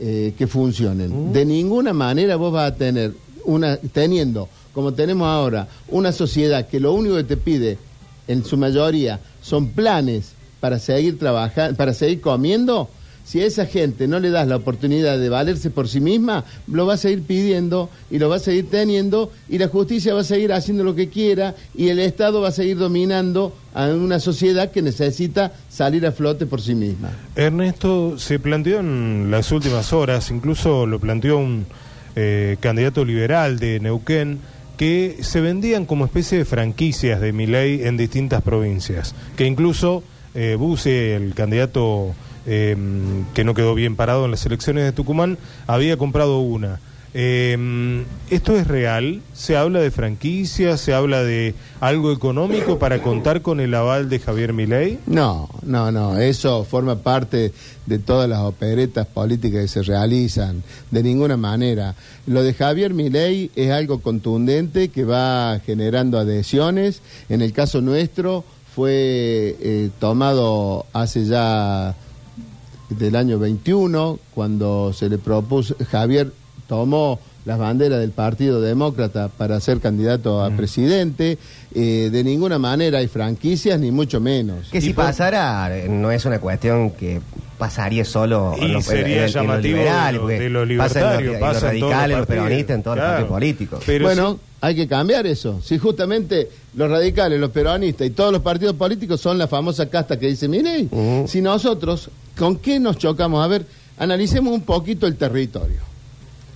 eh, 0.00 0.32
que 0.38 0.46
funcionen. 0.46 1.32
De 1.32 1.44
ninguna 1.44 1.92
manera 1.92 2.36
vos 2.36 2.52
vas 2.52 2.72
a 2.72 2.74
tener 2.74 3.12
una, 3.44 3.76
teniendo, 3.76 4.48
como 4.72 4.94
tenemos 4.94 5.28
ahora, 5.28 5.68
una 5.88 6.12
sociedad 6.12 6.66
que 6.66 6.80
lo 6.80 6.94
único 6.94 7.16
que 7.16 7.24
te 7.24 7.36
pide, 7.36 7.76
en 8.28 8.44
su 8.44 8.56
mayoría, 8.56 9.20
son 9.42 9.68
planes 9.68 10.32
para 10.60 10.78
seguir 10.78 11.18
trabajando, 11.18 11.76
para 11.76 11.92
seguir 11.92 12.20
comiendo. 12.20 12.88
Si 13.32 13.40
a 13.40 13.46
esa 13.46 13.64
gente 13.64 14.06
no 14.06 14.20
le 14.20 14.28
das 14.28 14.46
la 14.46 14.56
oportunidad 14.56 15.18
de 15.18 15.30
valerse 15.30 15.70
por 15.70 15.88
sí 15.88 16.00
misma, 16.00 16.44
lo 16.66 16.84
va 16.84 16.92
a 16.92 16.96
seguir 16.98 17.22
pidiendo 17.22 17.88
y 18.10 18.18
lo 18.18 18.28
va 18.28 18.36
a 18.36 18.38
seguir 18.38 18.68
teniendo 18.68 19.32
y 19.48 19.56
la 19.56 19.68
justicia 19.68 20.12
va 20.12 20.20
a 20.20 20.24
seguir 20.24 20.52
haciendo 20.52 20.84
lo 20.84 20.94
que 20.94 21.08
quiera 21.08 21.54
y 21.74 21.88
el 21.88 21.98
Estado 21.98 22.42
va 22.42 22.48
a 22.48 22.52
seguir 22.52 22.76
dominando 22.76 23.56
a 23.72 23.86
una 23.86 24.20
sociedad 24.20 24.70
que 24.70 24.82
necesita 24.82 25.54
salir 25.70 26.04
a 26.04 26.12
flote 26.12 26.44
por 26.44 26.60
sí 26.60 26.74
misma. 26.74 27.08
Ernesto, 27.34 28.18
se 28.18 28.38
planteó 28.38 28.80
en 28.80 29.30
las 29.30 29.50
últimas 29.50 29.94
horas, 29.94 30.30
incluso 30.30 30.84
lo 30.84 30.98
planteó 31.00 31.38
un 31.38 31.64
eh, 32.14 32.58
candidato 32.60 33.02
liberal 33.02 33.58
de 33.58 33.80
Neuquén, 33.80 34.40
que 34.76 35.16
se 35.22 35.40
vendían 35.40 35.86
como 35.86 36.04
especie 36.04 36.36
de 36.36 36.44
franquicias 36.44 37.18
de 37.18 37.32
Miley 37.32 37.84
en 37.84 37.96
distintas 37.96 38.42
provincias, 38.42 39.14
que 39.38 39.46
incluso 39.46 40.02
eh, 40.34 40.58
el 41.16 41.32
candidato 41.32 42.14
eh, 42.46 42.76
que 43.34 43.44
no 43.44 43.54
quedó 43.54 43.74
bien 43.74 43.96
parado 43.96 44.24
en 44.24 44.30
las 44.30 44.44
elecciones 44.46 44.84
de 44.84 44.92
Tucumán, 44.92 45.38
había 45.66 45.96
comprado 45.96 46.40
una. 46.40 46.80
Eh, 47.14 48.04
¿Esto 48.30 48.56
es 48.56 48.66
real? 48.66 49.20
¿Se 49.34 49.56
habla 49.56 49.80
de 49.80 49.90
franquicia? 49.90 50.78
¿Se 50.78 50.94
habla 50.94 51.22
de 51.22 51.54
algo 51.80 52.10
económico 52.10 52.78
para 52.78 53.02
contar 53.02 53.42
con 53.42 53.60
el 53.60 53.74
aval 53.74 54.08
de 54.08 54.18
Javier 54.18 54.54
Milei? 54.54 54.98
No, 55.06 55.50
no, 55.62 55.92
no, 55.92 56.16
eso 56.18 56.64
forma 56.64 56.96
parte 56.96 57.52
de 57.84 57.98
todas 57.98 58.30
las 58.30 58.40
operetas 58.40 59.06
políticas 59.06 59.60
que 59.60 59.68
se 59.68 59.82
realizan, 59.82 60.62
de 60.90 61.02
ninguna 61.02 61.36
manera. 61.36 61.94
Lo 62.26 62.42
de 62.42 62.54
Javier 62.54 62.94
Milei 62.94 63.50
es 63.56 63.70
algo 63.70 64.00
contundente 64.00 64.88
que 64.88 65.04
va 65.04 65.60
generando 65.66 66.18
adhesiones. 66.18 67.02
En 67.28 67.42
el 67.42 67.52
caso 67.52 67.82
nuestro 67.82 68.44
fue 68.74 69.56
eh, 69.60 69.90
tomado 69.98 70.86
hace 70.94 71.26
ya 71.26 71.94
del 72.98 73.16
año 73.16 73.38
21, 73.38 74.18
cuando 74.34 74.92
se 74.92 75.08
le 75.08 75.18
propuso, 75.18 75.74
Javier 75.90 76.32
tomó 76.68 77.18
las 77.44 77.58
banderas 77.58 77.98
del 77.98 78.12
Partido 78.12 78.60
Demócrata 78.60 79.28
para 79.28 79.58
ser 79.58 79.80
candidato 79.80 80.44
a 80.44 80.50
presidente. 80.50 81.38
Eh, 81.74 82.08
de 82.12 82.22
ninguna 82.22 82.58
manera 82.60 82.98
hay 82.98 83.08
franquicias, 83.08 83.80
ni 83.80 83.90
mucho 83.90 84.20
menos. 84.20 84.68
Que 84.70 84.80
si 84.80 84.92
pasara, 84.92 85.76
eh, 85.76 85.88
no 85.88 86.12
es 86.12 86.24
una 86.24 86.38
cuestión 86.38 86.90
que 86.92 87.20
pasaría 87.58 88.04
solo 88.04 88.54
Y 88.60 88.64
en 88.66 88.72
los, 88.74 88.84
sería 88.84 89.22
los 89.22 89.32
llamativo 89.32 89.76
liberales, 89.78 90.12
de 90.12 90.18
lo- 90.18 90.20
porque 90.30 90.38
de 90.38 90.48
los 90.50 90.78
pasa 90.78 91.00
en 91.00 91.26
los- 91.26 91.40
los, 91.40 91.56
en 91.56 91.62
radicales, 91.62 92.18
los 92.18 92.26
peronistas, 92.26 92.74
en 92.76 92.82
todos 92.82 92.96
Claro. 92.96 93.08
los 93.10 93.18
partidos 93.18 93.32
políticos. 93.40 93.82
Pero 93.86 94.04
bueno, 94.04 94.32
sí- 94.34 94.38
hay 94.60 94.74
que 94.76 94.86
cambiar 94.88 95.26
eso. 95.26 95.60
Si 95.62 95.78
justamente 95.78 96.48
los 96.76 96.90
radicales, 96.90 97.40
los 97.40 97.50
peronistas 97.50 98.06
y 98.06 98.10
todos 98.10 98.32
los 98.32 98.42
partidos 98.42 98.74
políticos 98.76 99.20
son 99.20 99.36
la 99.38 99.48
famosa 99.48 99.88
casta 99.90 100.16
que 100.18 100.28
dice, 100.28 100.46
mire, 100.46 100.86
Ujú. 100.90 101.24
si 101.26 101.40
nosotros, 101.40 102.08
¿con 102.38 102.56
qué 102.56 102.78
nos 102.80 102.98
chocamos? 102.98 103.44
A 103.44 103.48
ver, 103.48 103.66
analicemos 103.98 104.52
un 104.54 104.62
poquito 104.62 105.06
el 105.06 105.16
territorio. 105.16 105.80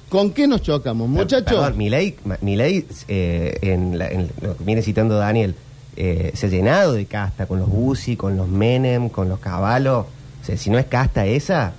¿Con 0.08 0.30
qué 0.30 0.46
nos 0.46 0.62
chocamos, 0.62 1.08
muchachos? 1.08 1.74
Milei, 1.76 2.14
Milei, 2.40 2.86
eh, 3.08 3.58
en, 3.62 3.98
la- 3.98 4.08
en 4.08 4.30
lo 4.40 4.56
que 4.56 4.64
viene 4.64 4.82
citando 4.82 5.16
Daniel, 5.16 5.54
eh, 5.96 6.30
se 6.34 6.46
ha 6.46 6.48
llenado 6.48 6.92
de 6.92 7.06
casta 7.06 7.46
con 7.46 7.58
los 7.58 7.68
Bussi, 7.68 8.16
con 8.16 8.36
los 8.36 8.48
Menem, 8.48 9.08
con 9.08 9.28
los 9.28 9.40
Caballos. 9.40 10.06
O 10.42 10.44
sea, 10.46 10.56
si 10.56 10.70
no 10.70 10.78
es 10.78 10.86
casta 10.86 11.26
esa, 11.26 11.72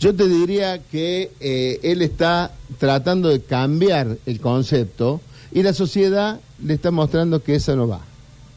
Yo 0.00 0.14
te 0.14 0.28
diría 0.28 0.78
que 0.78 1.32
eh, 1.40 1.80
él 1.82 2.02
está 2.02 2.52
tratando 2.78 3.28
de 3.30 3.42
cambiar 3.42 4.16
el 4.26 4.40
concepto 4.40 5.20
y 5.50 5.64
la 5.64 5.72
sociedad 5.72 6.38
le 6.64 6.74
está 6.74 6.92
mostrando 6.92 7.42
que 7.42 7.56
esa 7.56 7.74
no 7.74 7.88
va, 7.88 8.00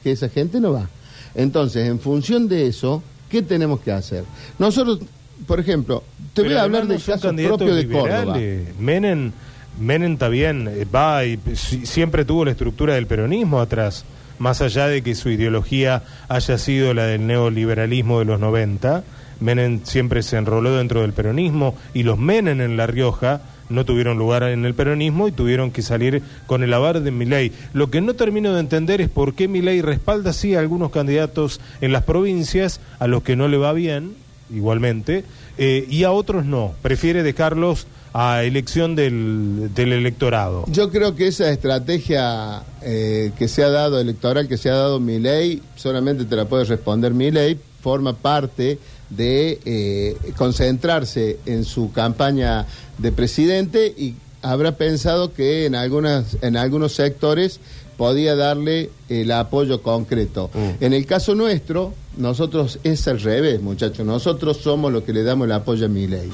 que 0.03 0.11
esa 0.11 0.29
gente 0.29 0.59
no 0.59 0.71
va. 0.71 0.87
Entonces, 1.33 1.87
en 1.87 1.99
función 1.99 2.47
de 2.47 2.67
eso, 2.67 3.01
¿qué 3.31 3.41
tenemos 3.41 3.79
que 3.79 3.91
hacer? 3.91 4.23
Nosotros, 4.59 4.99
por 5.47 5.59
ejemplo, 5.59 6.03
te 6.33 6.43
voy 6.43 6.53
a 6.53 6.63
hablar 6.63 6.83
además 6.83 6.89
del 6.89 6.97
no 6.97 7.03
son 7.05 7.13
caso 7.15 7.27
candidatos 7.29 7.57
propio 7.57 7.75
de 7.75 7.87
Córdoba. 7.87 8.37
Menem, 8.79 9.31
Menem 9.79 10.13
está 10.13 10.27
bien, 10.27 10.67
eh, 10.67 10.85
va 10.93 11.23
y 11.25 11.39
si- 11.55 11.85
siempre 11.85 12.25
tuvo 12.25 12.45
la 12.45 12.51
estructura 12.51 12.95
del 12.95 13.07
peronismo 13.07 13.59
atrás, 13.61 14.03
más 14.37 14.61
allá 14.61 14.87
de 14.87 15.01
que 15.01 15.15
su 15.15 15.29
ideología 15.29 16.03
haya 16.27 16.57
sido 16.57 16.93
la 16.93 17.05
del 17.05 17.25
neoliberalismo 17.25 18.19
de 18.19 18.25
los 18.25 18.39
90. 18.39 19.03
Menem 19.39 19.79
siempre 19.83 20.21
se 20.23 20.37
enroló 20.37 20.75
dentro 20.77 21.01
del 21.01 21.13
peronismo 21.13 21.75
y 21.93 22.03
los 22.03 22.19
Menem 22.19 22.61
en 22.61 22.77
La 22.77 22.85
Rioja 22.85 23.41
no 23.71 23.85
tuvieron 23.85 24.17
lugar 24.17 24.43
en 24.43 24.65
el 24.65 24.73
peronismo 24.73 25.27
y 25.27 25.31
tuvieron 25.31 25.71
que 25.71 25.81
salir 25.81 26.21
con 26.45 26.63
el 26.63 26.73
avar 26.73 27.01
de 27.01 27.11
Milei. 27.11 27.51
Lo 27.73 27.89
que 27.89 28.01
no 28.01 28.13
termino 28.13 28.53
de 28.53 28.59
entender 28.59 29.01
es 29.01 29.09
por 29.09 29.33
qué 29.33 29.47
Milei 29.47 29.81
respalda 29.81 30.33
sí 30.33 30.55
a 30.55 30.59
algunos 30.59 30.91
candidatos 30.91 31.59
en 31.81 31.91
las 31.91 32.03
provincias 32.03 32.79
a 32.99 33.07
los 33.07 33.23
que 33.23 33.35
no 33.35 33.47
le 33.47 33.57
va 33.57 33.73
bien, 33.73 34.13
igualmente, 34.53 35.23
eh, 35.57 35.85
y 35.89 36.03
a 36.03 36.11
otros 36.11 36.45
no. 36.45 36.73
Prefiere 36.81 37.23
dejarlos 37.23 37.87
a 38.13 38.43
elección 38.43 38.95
del, 38.95 39.73
del 39.73 39.93
electorado. 39.93 40.65
Yo 40.67 40.89
creo 40.89 41.15
que 41.15 41.27
esa 41.27 41.49
estrategia 41.49 42.63
eh, 42.81 43.31
que 43.37 43.47
se 43.47 43.63
ha 43.63 43.69
dado, 43.69 43.99
electoral 43.99 44.47
que 44.47 44.57
se 44.57 44.69
ha 44.69 44.75
dado 44.75 44.99
mi 44.99 45.19
ley, 45.19 45.61
solamente 45.75 46.25
te 46.25 46.35
la 46.35 46.45
puede 46.45 46.65
responder 46.65 47.13
mi 47.13 47.31
ley, 47.31 47.57
forma 47.81 48.13
parte 48.13 48.79
de 49.11 49.59
eh, 49.65 50.17
concentrarse 50.37 51.37
en 51.45 51.63
su 51.65 51.91
campaña 51.91 52.65
de 52.97 53.11
presidente 53.11 53.87
y 53.95 54.15
habrá 54.41 54.75
pensado 54.77 55.33
que 55.33 55.65
en, 55.65 55.75
algunas, 55.75 56.37
en 56.41 56.57
algunos 56.57 56.93
sectores 56.93 57.59
podía 57.97 58.35
darle 58.35 58.89
el 59.09 59.31
apoyo 59.31 59.83
concreto. 59.83 60.49
Mm. 60.53 60.83
En 60.83 60.93
el 60.93 61.05
caso 61.05 61.35
nuestro, 61.35 61.93
nosotros 62.17 62.79
es 62.83 63.07
al 63.07 63.19
revés, 63.21 63.61
muchachos. 63.61 64.05
Nosotros 64.05 64.57
somos 64.57 64.91
los 64.91 65.03
que 65.03 65.13
le 65.13 65.23
damos 65.23 65.45
el 65.45 65.51
apoyo 65.51 65.85
a 65.85 65.89
mi 65.89 66.07
ley. 66.07 66.29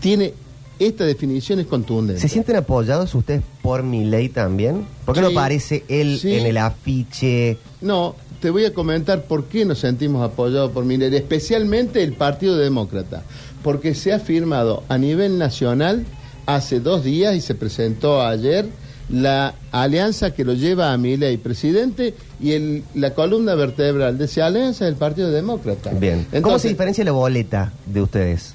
Tiene 0.00 0.34
esta 0.78 1.04
definición 1.04 1.58
es 1.58 1.66
contundente. 1.66 2.20
¿se 2.20 2.28
sienten 2.28 2.56
apoyados 2.56 3.14
ustedes 3.14 3.40
por 3.62 3.82
Milei 3.82 4.28
también? 4.28 4.86
¿Por 5.06 5.14
qué 5.14 5.20
Sí. 5.22 5.24
no 5.24 5.30
aparece 5.40 5.84
él 5.88 6.18
Sí. 6.20 6.34
en 6.34 6.46
el 6.46 6.58
afiche? 6.58 7.56
No, 7.80 8.14
te 8.40 8.50
voy 8.50 8.64
a 8.64 8.72
comentar 8.74 9.22
por 9.22 9.44
qué 9.44 9.64
nos 9.64 9.78
sentimos 9.80 10.22
apoyados 10.24 10.70
por 10.72 10.84
Milei, 10.84 11.14
especialmente 11.14 12.02
el 12.02 12.12
Partido 12.12 12.56
Demócrata, 12.56 13.22
porque 13.62 13.94
se 13.94 14.12
ha 14.12 14.18
firmado 14.20 14.82
a 14.88 14.98
nivel 14.98 15.38
nacional 15.38 16.04
hace 16.46 16.80
dos 16.80 17.02
días 17.04 17.34
y 17.34 17.40
se 17.40 17.54
presentó 17.54 18.22
ayer 18.22 18.66
la 19.08 19.54
alianza 19.70 20.32
que 20.34 20.44
lo 20.44 20.54
lleva 20.54 20.92
a 20.92 20.98
Milei 20.98 21.36
presidente 21.36 22.14
y 22.40 22.52
el, 22.52 22.82
la 22.94 23.14
columna 23.14 23.54
vertebral 23.54 24.18
de 24.18 24.24
esa 24.24 24.46
alianza 24.46 24.84
es 24.86 24.90
el 24.92 24.96
Partido 24.96 25.30
Demócrata. 25.30 25.90
Bien. 25.90 26.24
¿Cómo 26.24 26.36
Entonces, 26.36 26.62
se 26.62 26.68
diferencia 26.68 27.04
la 27.04 27.12
boleta 27.12 27.72
de 27.86 28.02
ustedes 28.02 28.54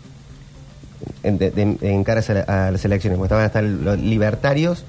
en, 1.23 1.37
de- 1.37 1.51
de- 1.51 1.77
en 1.81 2.03
caras 2.03 2.29
a, 2.29 2.33
la- 2.33 2.67
a 2.67 2.71
las 2.71 2.83
elecciones? 2.85 3.17
Porque 3.17 3.27
estaban 3.33 3.45
hasta 3.45 3.61
los 3.61 3.97
libertarios, 3.99 4.83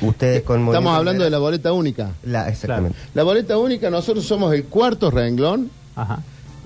ustedes 0.00 0.42
con 0.42 0.56
Estamos 0.60 0.74
Movimiento 0.74 0.90
hablando 0.98 1.24
de 1.24 1.30
la 1.30 1.38
boleta 1.38 1.72
única. 1.72 2.10
La- 2.24 2.48
exactamente. 2.48 2.96
La 3.14 3.22
boleta 3.22 3.58
única, 3.58 3.90
nosotros 3.90 4.24
somos 4.24 4.52
el 4.54 4.64
cuarto 4.64 5.10
renglón 5.10 5.70
Ajá. 5.94 6.20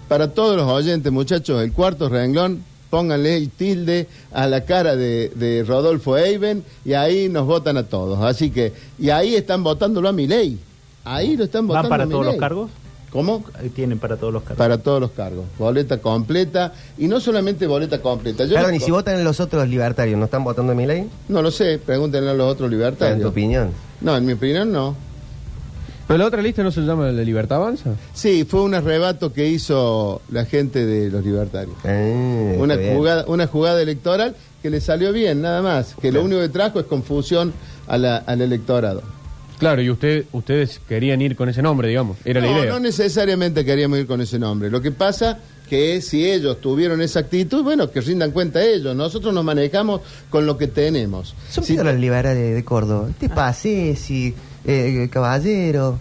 Para 0.09 0.33
todos 0.33 0.57
los 0.57 0.67
oyentes, 0.69 1.13
muchachos, 1.13 1.63
el 1.63 1.73
cuarto 1.73 2.09
renglón, 2.09 2.65
pónganle 2.91 3.37
el 3.37 3.49
tilde 3.51 4.09
a 4.33 4.49
la 4.49 4.65
cara 4.65 4.97
de, 4.97 5.29
de 5.37 5.63
Rodolfo 5.65 6.19
Eiben 6.19 6.65
y 6.85 6.95
ahí 6.95 7.29
nos 7.29 7.47
votan 7.47 7.77
a 7.77 7.85
todos. 7.85 8.19
Así 8.21 8.51
que, 8.51 8.73
y 8.99 9.11
ahí 9.11 9.37
están 9.37 9.63
votándolo 9.63 10.09
a 10.09 10.13
mi 10.13 10.27
ley. 10.27 10.59
Ahí 11.05 11.37
lo 11.37 11.45
están 11.45 11.69
¿Van 11.69 11.77
votando 11.85 11.89
para 11.89 12.05
a 12.05 12.09
todos 12.09 12.27
los 12.27 12.37
cargos? 12.37 12.71
¿Cómo? 13.11 13.45
Ahí 13.59 13.71
Tienen 13.71 13.99
para 13.99 14.17
todos 14.17 14.33
los 14.33 14.43
cargos. 14.43 14.59
Para 14.59 14.79
todos 14.79 15.01
los 15.01 15.11
cargos. 15.11 15.45
Boleta 15.59 15.99
completa. 15.99 16.73
Y 16.97 17.09
no 17.09 17.19
solamente 17.21 17.67
boleta 17.67 18.01
completa. 18.01 18.45
Yo 18.45 18.55
Perdón, 18.55 18.75
y 18.77 18.81
si 18.81 18.91
votan 18.93 19.23
los 19.25 19.41
otros 19.41 19.69
libertarios, 19.69 20.17
¿no 20.19 20.27
están 20.27 20.45
votando 20.45 20.73
a 20.73 20.75
Milei? 20.77 21.07
No 21.29 21.43
lo 21.43 21.51
sé, 21.51 21.79
pregúntenle 21.85 22.31
a 22.31 22.35
los 22.35 22.47
otros 22.53 22.67
En 22.67 22.71
tu 22.71 22.77
libertarios. 22.77 23.25
opinión. 23.29 23.71
No, 24.01 24.17
en 24.17 24.25
mi 24.27 24.35
opinión 24.35 24.71
no. 24.71 24.95
Pero 26.07 26.19
la 26.19 26.27
otra 26.27 26.43
lista 26.43 26.63
no 26.65 26.71
se 26.73 26.81
llama 26.81 27.07
la 27.11 27.23
Libertad 27.23 27.59
Avanza. 27.59 27.91
Sí, 28.15 28.45
fue 28.45 28.63
un 28.63 28.75
arrebato 28.75 29.33
que 29.33 29.47
hizo 29.49 30.23
la 30.31 30.45
gente 30.45 30.85
de 30.85 31.09
los 31.09 31.25
libertarios. 31.25 31.77
Eh, 31.85 32.57
una 32.59 32.77
jugada, 32.77 33.25
una 33.29 33.47
jugada 33.47 33.81
electoral 33.81 34.35
que 34.63 34.71
le 34.71 34.81
salió 34.81 35.13
bien, 35.13 35.41
nada 35.41 35.63
más. 35.63 35.95
Que 36.01 36.11
lo 36.11 36.25
único 36.25 36.41
que 36.41 36.49
trajo 36.49 36.81
es 36.81 36.87
confusión 36.87 37.53
a 37.87 37.97
la- 37.97 38.17
al 38.19 38.41
electorado. 38.41 39.03
Claro, 39.61 39.81
y 39.83 39.91
usted, 39.91 40.25
ustedes 40.33 40.81
querían 40.89 41.21
ir 41.23 41.37
con 41.37 41.49
ese 41.49 41.63
nombre, 41.63 41.87
digamos. 41.89 42.17
Era 42.25 42.41
la 42.41 42.47
no, 42.51 42.59
idea. 42.59 42.73
no 42.73 42.81
necesariamente 42.81 43.65
queríamos 43.65 43.99
ir 44.01 44.07
con 44.09 44.21
ese 44.21 44.39
nombre. 44.39 44.71
Lo 44.71 44.81
que 44.81 44.91
pasa 44.91 45.39
que 45.69 46.01
si 46.01 46.29
ellos 46.29 46.61
tuvieron 46.61 47.01
esa 47.01 47.21
actitud, 47.21 47.63
bueno, 47.63 47.91
que 47.93 48.01
rindan 48.01 48.33
cuenta 48.33 48.61
ellos. 48.65 48.97
Nosotros 48.97 49.33
nos 49.33 49.45
manejamos 49.45 50.01
con 50.29 50.45
lo 50.45 50.59
que 50.59 50.67
tenemos. 50.67 51.35
Son 51.49 51.63
Si- 51.63 51.77
liberales 51.77 52.55
de 52.57 52.65
Córdoba. 52.65 53.09
Te 53.21 53.29
pasé, 53.29 53.95
si, 53.95 54.35
eh, 54.67 55.09
caballero. 55.13 55.99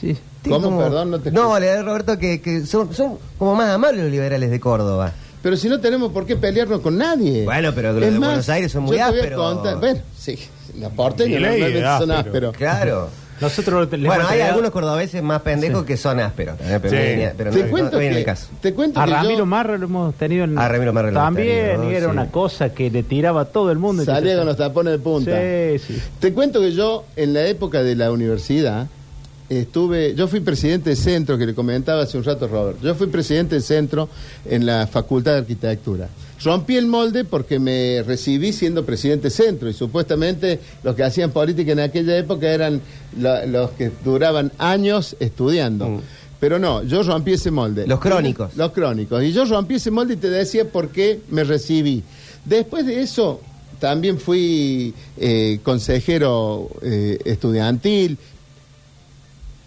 Sí. 0.00 0.16
¿Cómo? 0.48 0.78
Perdón, 0.78 1.10
no 1.10 1.20
te 1.20 1.30
No, 1.30 1.58
le 1.60 1.66
da 1.66 1.82
Roberto 1.82 2.18
que, 2.18 2.40
que 2.40 2.64
son, 2.64 2.94
son 2.94 3.18
como 3.38 3.54
más 3.54 3.68
amables 3.68 4.04
los 4.04 4.10
liberales 4.10 4.50
de 4.50 4.58
Córdoba. 4.58 5.12
pero 5.42 5.54
si 5.56 5.68
no 5.68 5.80
tenemos 5.80 6.12
por 6.12 6.24
qué 6.24 6.36
pelearnos 6.36 6.80
con 6.80 6.96
nadie. 6.96 7.44
Bueno, 7.44 7.72
pero 7.74 7.92
los 7.92 8.02
Es 8.02 8.12
de 8.14 8.18
más, 8.18 8.28
Buenos 8.30 8.48
Aires 8.48 8.72
son 8.72 8.84
muy 8.84 8.98
ásperos. 8.98 9.78
Bueno, 9.80 10.00
sí, 10.18 10.38
porteños 10.96 11.40
Milei 11.40 11.60
normalmente 11.60 11.78
es 11.78 11.84
son 11.98 12.10
áspero. 12.10 12.48
ásperos. 12.50 12.56
Claro. 12.56 13.08
Nosotros 13.40 13.88
les 13.90 14.02
bueno, 14.04 14.26
hay 14.28 14.42
algunos 14.42 14.70
cordobeses 14.70 15.22
más 15.22 15.40
pendejos 15.40 15.84
que 15.86 15.96
son 15.96 16.20
ásperos. 16.20 16.58
también, 16.58 16.78
Pero, 16.82 16.90
Sí. 16.90 16.96
no 17.00 17.02
viene- 17.16 17.32
pero 17.38 17.50
te 17.50 17.62
no, 17.64 17.70
cuento 17.70 17.92
no 17.92 17.98
que, 18.00 18.08
el 18.10 18.24
caso. 18.24 18.48
te 18.60 18.74
cuento 18.74 19.00
A 19.00 19.06
que 19.06 19.10
Ramiro 19.12 19.38
yo 19.38 19.46
Marra 19.46 19.78
lo 19.78 19.86
hemos 19.86 20.14
tenido 20.16 20.44
en... 20.44 20.58
A 20.58 20.68
Ramiro 20.68 20.92
Marra 20.92 21.10
lo 21.10 21.18
hemos 21.18 21.26
También, 21.26 21.76
tenido, 21.80 21.90
era 21.90 22.04
sí. 22.06 22.10
una 22.12 22.30
cosa 22.30 22.74
que 22.74 22.90
le 22.90 23.02
tiraba 23.02 23.40
a 23.40 23.44
todo 23.46 23.70
el 23.72 23.78
mundo. 23.78 24.04
salía 24.04 24.36
con 24.36 24.44
los 24.44 24.58
tapones 24.58 24.92
de 24.92 24.98
punta. 24.98 25.30
Sí, 25.40 25.78
sí. 25.94 26.02
Te 26.18 26.34
cuento 26.34 26.60
que 26.60 26.72
yo, 26.72 27.06
en 27.16 27.32
la 27.32 27.46
época 27.46 27.82
de 27.82 27.96
la 27.96 28.12
universidad, 28.12 28.88
estuve, 29.48 30.14
yo 30.14 30.28
fui 30.28 30.40
presidente 30.40 30.90
de 30.90 30.96
centro, 30.96 31.38
que 31.38 31.46
le 31.46 31.54
comentaba 31.54 32.02
hace 32.02 32.18
un 32.18 32.24
rato 32.24 32.46
Robert, 32.46 32.78
yo 32.82 32.94
fui 32.94 33.06
presidente 33.06 33.54
de 33.56 33.60
centro 33.62 34.08
en 34.44 34.66
la 34.66 34.86
Facultad 34.86 35.32
de 35.32 35.38
Arquitectura. 35.38 36.08
Rompí 36.42 36.76
el 36.76 36.86
molde 36.86 37.24
porque 37.24 37.58
me 37.58 38.02
recibí 38.06 38.52
siendo 38.52 38.84
presidente 38.86 39.24
de 39.24 39.30
centro 39.30 39.68
y 39.68 39.74
supuestamente 39.74 40.58
los 40.82 40.94
que 40.96 41.02
hacían 41.04 41.30
política 41.32 41.72
en 41.72 41.80
aquella 41.80 42.16
época 42.16 42.48
eran 42.50 42.80
la- 43.18 43.44
los 43.46 43.70
que 43.72 43.90
duraban 44.04 44.50
años 44.58 45.16
estudiando. 45.20 45.88
Mm. 45.88 46.00
Pero 46.40 46.58
no, 46.58 46.82
yo 46.82 47.02
rompí 47.02 47.32
ese 47.34 47.50
molde. 47.50 47.86
Los 47.86 48.00
crónicos. 48.00 48.56
Los 48.56 48.72
crónicos. 48.72 49.22
Y 49.22 49.32
yo 49.32 49.44
rompí 49.44 49.74
ese 49.74 49.90
molde 49.90 50.14
y 50.14 50.16
te 50.16 50.30
decía 50.30 50.66
por 50.66 50.88
qué 50.88 51.20
me 51.28 51.44
recibí. 51.44 52.02
Después 52.46 52.86
de 52.86 53.02
eso, 53.02 53.42
también 53.78 54.18
fui 54.18 54.94
eh, 55.18 55.58
consejero 55.62 56.70
eh, 56.82 57.18
estudiantil 57.26 58.16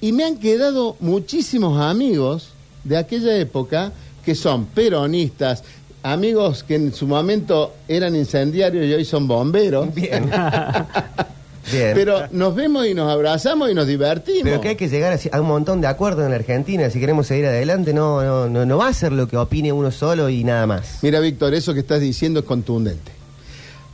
y 0.01 0.11
me 0.11 0.23
han 0.25 0.37
quedado 0.37 0.97
muchísimos 0.99 1.79
amigos 1.79 2.49
de 2.83 2.97
aquella 2.97 3.37
época 3.37 3.91
que 4.25 4.35
son 4.35 4.65
peronistas, 4.65 5.63
amigos 6.03 6.63
que 6.63 6.75
en 6.75 6.93
su 6.93 7.07
momento 7.07 7.73
eran 7.87 8.15
incendiarios 8.15 8.85
y 8.85 8.93
hoy 8.93 9.05
son 9.05 9.27
bomberos. 9.27 9.93
Bien. 9.95 10.29
Bien. 11.71 11.91
Pero 11.95 12.27
nos 12.31 12.53
vemos 12.53 12.85
y 12.85 12.93
nos 12.93 13.09
abrazamos 13.09 13.71
y 13.71 13.73
nos 13.73 13.87
divertimos. 13.87 14.43
Pero 14.43 14.59
que 14.59 14.69
hay 14.69 14.75
que 14.75 14.89
llegar 14.89 15.13
a, 15.13 15.37
a 15.37 15.41
un 15.41 15.47
montón 15.47 15.79
de 15.79 15.87
acuerdos 15.87 16.25
en 16.25 16.31
la 16.31 16.35
Argentina. 16.35 16.89
Si 16.89 16.99
queremos 16.99 17.25
seguir 17.27 17.45
adelante, 17.45 17.93
no, 17.93 18.21
no, 18.21 18.49
no, 18.49 18.65
no 18.65 18.77
va 18.77 18.89
a 18.89 18.93
ser 18.93 19.13
lo 19.13 19.29
que 19.29 19.37
opine 19.37 19.71
uno 19.71 19.89
solo 19.89 20.27
y 20.27 20.43
nada 20.43 20.67
más. 20.67 20.99
Mira, 21.01 21.21
Víctor, 21.21 21.53
eso 21.53 21.73
que 21.73 21.79
estás 21.79 22.01
diciendo 22.01 22.41
es 22.41 22.45
contundente. 22.45 23.11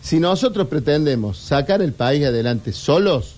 Si 0.01 0.19
nosotros 0.19 0.67
pretendemos 0.67 1.37
sacar 1.37 1.81
el 1.83 1.93
país 1.93 2.25
adelante 2.25 2.73
solos, 2.73 3.35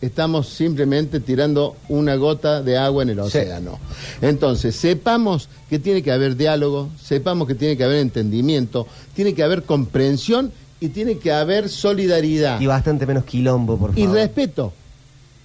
estamos 0.00 0.48
simplemente 0.48 1.20
tirando 1.20 1.76
una 1.88 2.14
gota 2.16 2.62
de 2.62 2.78
agua 2.78 3.02
en 3.02 3.10
el 3.10 3.20
océano. 3.20 3.78
Entonces, 4.22 4.74
sepamos 4.76 5.48
que 5.68 5.78
tiene 5.78 6.02
que 6.02 6.10
haber 6.12 6.36
diálogo, 6.36 6.88
sepamos 7.02 7.46
que 7.46 7.54
tiene 7.54 7.76
que 7.76 7.84
haber 7.84 7.98
entendimiento, 7.98 8.86
tiene 9.14 9.34
que 9.34 9.42
haber 9.42 9.64
comprensión 9.64 10.52
y 10.80 10.88
tiene 10.88 11.18
que 11.18 11.32
haber 11.32 11.68
solidaridad. 11.68 12.60
Y 12.60 12.66
bastante 12.66 13.06
menos 13.06 13.24
quilombo, 13.24 13.76
por 13.76 13.90
Y 13.98 14.02
favor. 14.02 14.16
respeto. 14.16 14.72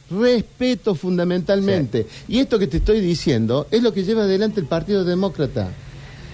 Respeto 0.10 0.96
fundamentalmente. 0.96 2.08
Y 2.28 2.40
esto 2.40 2.60
que 2.60 2.68
te 2.68 2.78
estoy 2.78 3.02
diciendo 3.02 3.68
es 3.72 3.82
lo 3.82 3.92
que 3.92 4.04
lleva 4.04 4.24
adelante 4.24 4.60
el 4.60 4.68
Partido 4.68 5.04
Demócrata. 5.04 5.70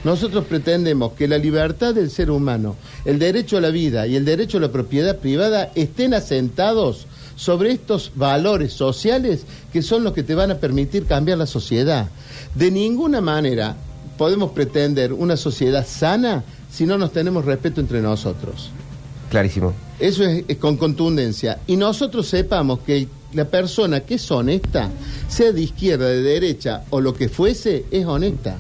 Nosotros 0.03 0.45
pretendemos 0.45 1.13
que 1.13 1.27
la 1.27 1.37
libertad 1.37 1.93
del 1.93 2.09
ser 2.09 2.31
humano, 2.31 2.75
el 3.05 3.17
derecho 3.19 3.57
a 3.57 3.61
la 3.61 3.69
vida 3.69 4.07
y 4.07 4.15
el 4.15 4.25
derecho 4.25 4.57
a 4.57 4.61
la 4.61 4.71
propiedad 4.71 5.17
privada 5.17 5.71
estén 5.75 6.13
asentados 6.13 7.05
sobre 7.41 7.71
estos 7.71 8.11
valores 8.13 8.71
sociales 8.71 9.47
que 9.73 9.81
son 9.81 10.03
los 10.03 10.13
que 10.13 10.21
te 10.21 10.35
van 10.35 10.51
a 10.51 10.59
permitir 10.59 11.07
cambiar 11.07 11.39
la 11.39 11.47
sociedad. 11.47 12.07
De 12.53 12.69
ninguna 12.69 13.19
manera 13.19 13.75
podemos 14.15 14.51
pretender 14.51 15.11
una 15.11 15.35
sociedad 15.35 15.83
sana 15.87 16.43
si 16.71 16.85
no 16.85 16.99
nos 16.99 17.11
tenemos 17.11 17.43
respeto 17.43 17.81
entre 17.81 17.99
nosotros. 17.99 18.69
Clarísimo. 19.31 19.73
Eso 19.99 20.23
es, 20.23 20.43
es 20.47 20.57
con 20.57 20.77
contundencia. 20.77 21.57
Y 21.65 21.77
nosotros 21.77 22.27
sepamos 22.27 22.81
que 22.81 23.07
la 23.33 23.45
persona 23.45 24.01
que 24.01 24.15
es 24.15 24.29
honesta, 24.29 24.91
sea 25.27 25.51
de 25.51 25.61
izquierda, 25.61 26.09
de 26.09 26.21
derecha 26.21 26.83
o 26.91 27.01
lo 27.01 27.15
que 27.15 27.27
fuese, 27.27 27.85
es 27.89 28.05
honesta. 28.05 28.57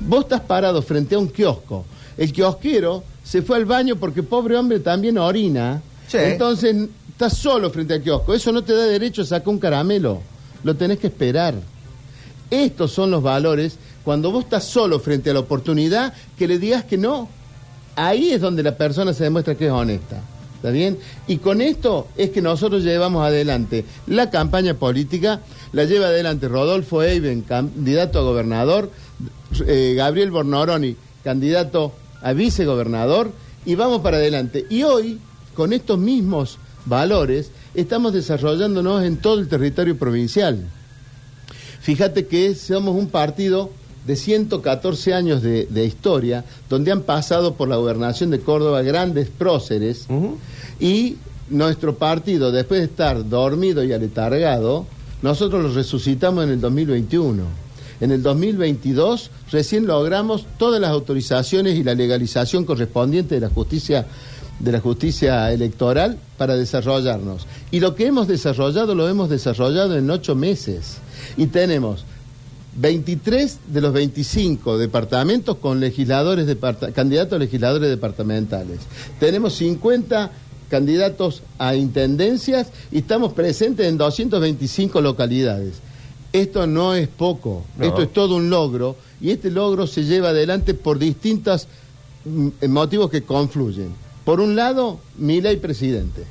Vos 0.00 0.24
estás 0.24 0.42
parado 0.42 0.82
frente 0.82 1.14
a 1.14 1.18
un 1.18 1.28
kiosco. 1.28 1.86
El 2.18 2.30
kiosquero 2.30 3.04
se 3.24 3.40
fue 3.40 3.56
al 3.56 3.64
baño 3.64 3.96
porque 3.96 4.22
pobre 4.22 4.58
hombre 4.58 4.80
también 4.80 5.16
orina. 5.16 5.80
Sí. 6.08 6.18
Entonces 6.18 6.76
estás 7.26 7.38
solo 7.38 7.70
frente 7.70 7.94
al 7.94 8.02
kiosco. 8.02 8.34
Eso 8.34 8.50
no 8.50 8.64
te 8.64 8.74
da 8.74 8.84
derecho 8.84 9.22
a 9.22 9.24
sacar 9.24 9.48
un 9.48 9.60
caramelo. 9.60 10.20
Lo 10.64 10.74
tenés 10.74 10.98
que 10.98 11.06
esperar. 11.06 11.54
Estos 12.50 12.90
son 12.92 13.12
los 13.12 13.22
valores 13.22 13.78
cuando 14.02 14.32
vos 14.32 14.44
estás 14.44 14.64
solo 14.64 14.98
frente 14.98 15.30
a 15.30 15.34
la 15.34 15.40
oportunidad 15.40 16.12
que 16.36 16.48
le 16.48 16.58
digas 16.58 16.84
que 16.84 16.98
no. 16.98 17.28
Ahí 17.94 18.32
es 18.32 18.40
donde 18.40 18.64
la 18.64 18.76
persona 18.76 19.12
se 19.12 19.24
demuestra 19.24 19.54
que 19.54 19.66
es 19.66 19.72
honesta. 19.72 20.20
¿Está 20.56 20.70
bien? 20.70 20.98
Y 21.28 21.38
con 21.38 21.60
esto 21.60 22.08
es 22.16 22.30
que 22.30 22.42
nosotros 22.42 22.82
llevamos 22.82 23.24
adelante 23.24 23.84
la 24.06 24.30
campaña 24.30 24.74
política, 24.74 25.40
la 25.72 25.84
lleva 25.84 26.06
adelante 26.06 26.48
Rodolfo 26.48 27.02
Eiben, 27.02 27.42
candidato 27.42 28.18
a 28.18 28.22
gobernador, 28.22 28.90
eh, 29.66 29.94
Gabriel 29.96 30.30
Bornoroni, 30.30 30.96
candidato 31.22 31.92
a 32.20 32.32
vicegobernador, 32.32 33.32
y 33.64 33.74
vamos 33.74 34.00
para 34.02 34.18
adelante. 34.18 34.66
Y 34.70 34.82
hoy, 34.84 35.18
con 35.54 35.72
estos 35.72 35.98
mismos 35.98 36.58
valores, 36.84 37.50
estamos 37.74 38.12
desarrollándonos 38.12 39.02
en 39.04 39.16
todo 39.16 39.38
el 39.40 39.48
territorio 39.48 39.96
provincial. 39.96 40.64
Fíjate 41.80 42.26
que 42.26 42.54
somos 42.54 42.96
un 42.96 43.08
partido 43.08 43.70
de 44.06 44.16
114 44.16 45.14
años 45.14 45.42
de, 45.42 45.66
de 45.66 45.84
historia, 45.84 46.44
donde 46.68 46.92
han 46.92 47.02
pasado 47.02 47.54
por 47.54 47.68
la 47.68 47.76
gobernación 47.76 48.30
de 48.30 48.40
Córdoba 48.40 48.82
grandes 48.82 49.28
próceres, 49.28 50.06
y 50.80 51.16
nuestro 51.48 51.96
partido, 51.96 52.50
después 52.50 52.80
de 52.80 52.86
estar 52.86 53.28
dormido 53.28 53.84
y 53.84 53.92
aletargado, 53.92 54.86
nosotros 55.22 55.62
lo 55.62 55.72
resucitamos 55.72 56.44
en 56.44 56.50
el 56.50 56.60
2021. 56.60 57.62
En 58.00 58.10
el 58.10 58.22
2022 58.22 59.30
recién 59.52 59.86
logramos 59.86 60.44
todas 60.58 60.80
las 60.80 60.90
autorizaciones 60.90 61.78
y 61.78 61.84
la 61.84 61.94
legalización 61.94 62.64
correspondiente 62.64 63.36
de 63.36 63.42
la 63.42 63.48
justicia 63.48 64.06
de 64.62 64.72
la 64.72 64.80
justicia 64.80 65.52
electoral 65.52 66.16
para 66.38 66.54
desarrollarnos. 66.56 67.46
Y 67.72 67.80
lo 67.80 67.94
que 67.94 68.06
hemos 68.06 68.28
desarrollado 68.28 68.94
lo 68.94 69.08
hemos 69.08 69.28
desarrollado 69.28 69.98
en 69.98 70.08
ocho 70.08 70.34
meses. 70.36 70.98
Y 71.36 71.46
tenemos 71.46 72.04
23 72.76 73.58
de 73.66 73.80
los 73.80 73.92
25 73.92 74.78
departamentos 74.78 75.56
con 75.56 75.80
legisladores 75.80 76.56
candidatos 76.94 77.36
a 77.36 77.38
legisladores 77.40 77.90
departamentales. 77.90 78.78
Tenemos 79.18 79.54
50 79.54 80.30
candidatos 80.70 81.42
a 81.58 81.74
intendencias 81.74 82.68
y 82.90 82.98
estamos 82.98 83.32
presentes 83.32 83.86
en 83.86 83.98
225 83.98 85.00
localidades. 85.00 85.74
Esto 86.32 86.66
no 86.66 86.94
es 86.94 87.08
poco, 87.08 87.64
No. 87.76 87.84
esto 87.84 88.02
es 88.02 88.12
todo 88.12 88.36
un 88.36 88.48
logro 88.48 88.96
y 89.20 89.30
este 89.30 89.50
logro 89.50 89.86
se 89.86 90.04
lleva 90.04 90.30
adelante 90.30 90.72
por 90.72 90.98
distintos 90.98 91.66
mm, 92.24 92.68
motivos 92.68 93.10
que 93.10 93.22
confluyen. 93.22 93.90
Por 94.24 94.40
un 94.40 94.56
lado, 94.56 95.00
mi 95.16 95.40
ley 95.40 95.56
presidente. 95.56 96.24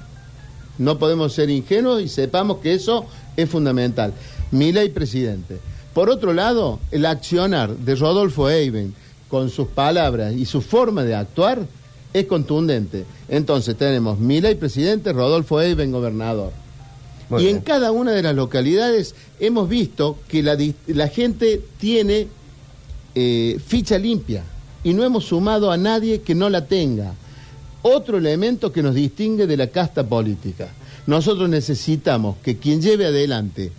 No 0.77 0.97
podemos 0.97 1.33
ser 1.33 1.49
ingenuos 1.49 2.01
y 2.01 2.07
sepamos 2.07 2.57
que 2.57 2.73
eso 2.73 3.05
es 3.35 3.49
fundamental. 3.49 4.13
Mi 4.51 4.71
ley 4.71 4.89
presidente. 4.89 5.59
Por 5.93 6.09
otro 6.09 6.33
lado, 6.33 6.79
el 6.91 7.05
accionar 7.05 7.75
de 7.75 7.95
Rodolfo 7.95 8.49
Eiben 8.49 8.93
con 9.27 9.49
sus 9.49 9.67
palabras 9.67 10.33
y 10.33 10.45
su 10.45 10.61
forma 10.61 11.03
de 11.03 11.15
actuar 11.15 11.65
es 12.13 12.25
contundente. 12.25 13.05
Entonces 13.29 13.75
tenemos 13.75 14.19
mi 14.19 14.41
ley 14.41 14.55
presidente, 14.55 15.13
Rodolfo 15.13 15.61
Eiben 15.61 15.91
gobernador. 15.91 16.51
Muy 17.29 17.41
y 17.41 17.45
bien. 17.45 17.57
en 17.57 17.63
cada 17.63 17.91
una 17.91 18.11
de 18.11 18.23
las 18.23 18.35
localidades 18.35 19.15
hemos 19.39 19.69
visto 19.69 20.17
que 20.27 20.43
la 20.43 21.07
gente 21.07 21.61
tiene 21.77 22.27
eh, 23.13 23.59
ficha 23.65 23.97
limpia 23.97 24.43
y 24.85 24.93
no 24.93 25.03
hemos 25.03 25.25
sumado 25.25 25.69
a 25.69 25.75
nadie 25.77 26.21
que 26.21 26.33
no 26.33 26.49
la 26.49 26.65
tenga. 26.65 27.13
Otro 27.83 28.17
elemento 28.17 28.71
que 28.71 28.83
nos 28.83 28.95
distingue 28.95 29.47
de 29.47 29.57
la 29.57 29.67
casta 29.67 30.03
política. 30.03 30.69
Nosotros 31.07 31.49
necesitamos 31.49 32.37
que 32.43 32.57
quien 32.57 32.81
lleve 32.81 33.07
adelante 33.07 33.71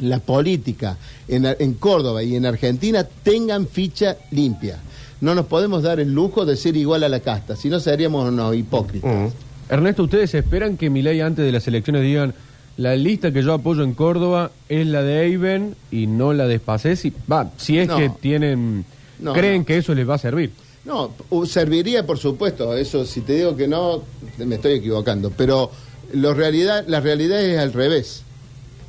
la 0.00 0.18
política 0.20 0.96
en, 1.28 1.46
en 1.46 1.74
Córdoba 1.74 2.22
y 2.22 2.34
en 2.36 2.46
Argentina 2.46 3.04
tengan 3.22 3.66
ficha 3.66 4.16
limpia. 4.30 4.78
No 5.20 5.34
nos 5.34 5.46
podemos 5.46 5.82
dar 5.82 6.00
el 6.00 6.12
lujo 6.12 6.44
de 6.44 6.56
ser 6.56 6.76
igual 6.76 7.02
a 7.04 7.08
la 7.08 7.20
casta, 7.20 7.56
si 7.56 7.68
no 7.70 7.80
seríamos 7.80 8.28
unos 8.28 8.54
hipócritas. 8.54 9.10
Ujú. 9.10 9.32
Ernesto, 9.68 10.04
¿ustedes 10.04 10.32
esperan 10.34 10.76
que 10.76 10.90
Milei 10.90 11.20
antes 11.20 11.44
de 11.44 11.52
las 11.52 11.66
elecciones 11.66 12.02
digan 12.02 12.34
la 12.76 12.94
lista 12.94 13.32
que 13.32 13.42
yo 13.42 13.54
apoyo 13.54 13.82
en 13.82 13.94
Córdoba 13.94 14.50
es 14.68 14.86
la 14.86 15.02
de 15.02 15.22
Eiben 15.24 15.74
y 15.90 16.06
no 16.06 16.32
la 16.34 16.46
de 16.46 16.58
Spacesi? 16.58 17.12
Va, 17.30 17.50
si 17.56 17.78
es 17.78 17.88
No. 17.88 17.96
que 17.96 18.10
tienen 18.20 18.84
No, 19.18 19.32
creen 19.32 19.60
no. 19.62 19.66
que 19.66 19.78
eso 19.78 19.94
les 19.94 20.08
va 20.08 20.14
a 20.14 20.18
servir. 20.18 20.52
No, 20.86 21.10
serviría 21.46 22.06
por 22.06 22.16
supuesto, 22.18 22.76
eso 22.76 23.04
si 23.04 23.20
te 23.22 23.34
digo 23.34 23.56
que 23.56 23.66
no, 23.66 24.02
me 24.38 24.54
estoy 24.54 24.74
equivocando, 24.74 25.32
pero 25.36 25.70
lo 26.12 26.32
realidad, 26.32 26.84
la 26.86 27.00
realidad 27.00 27.42
es 27.42 27.58
al 27.58 27.72
revés. 27.72 28.22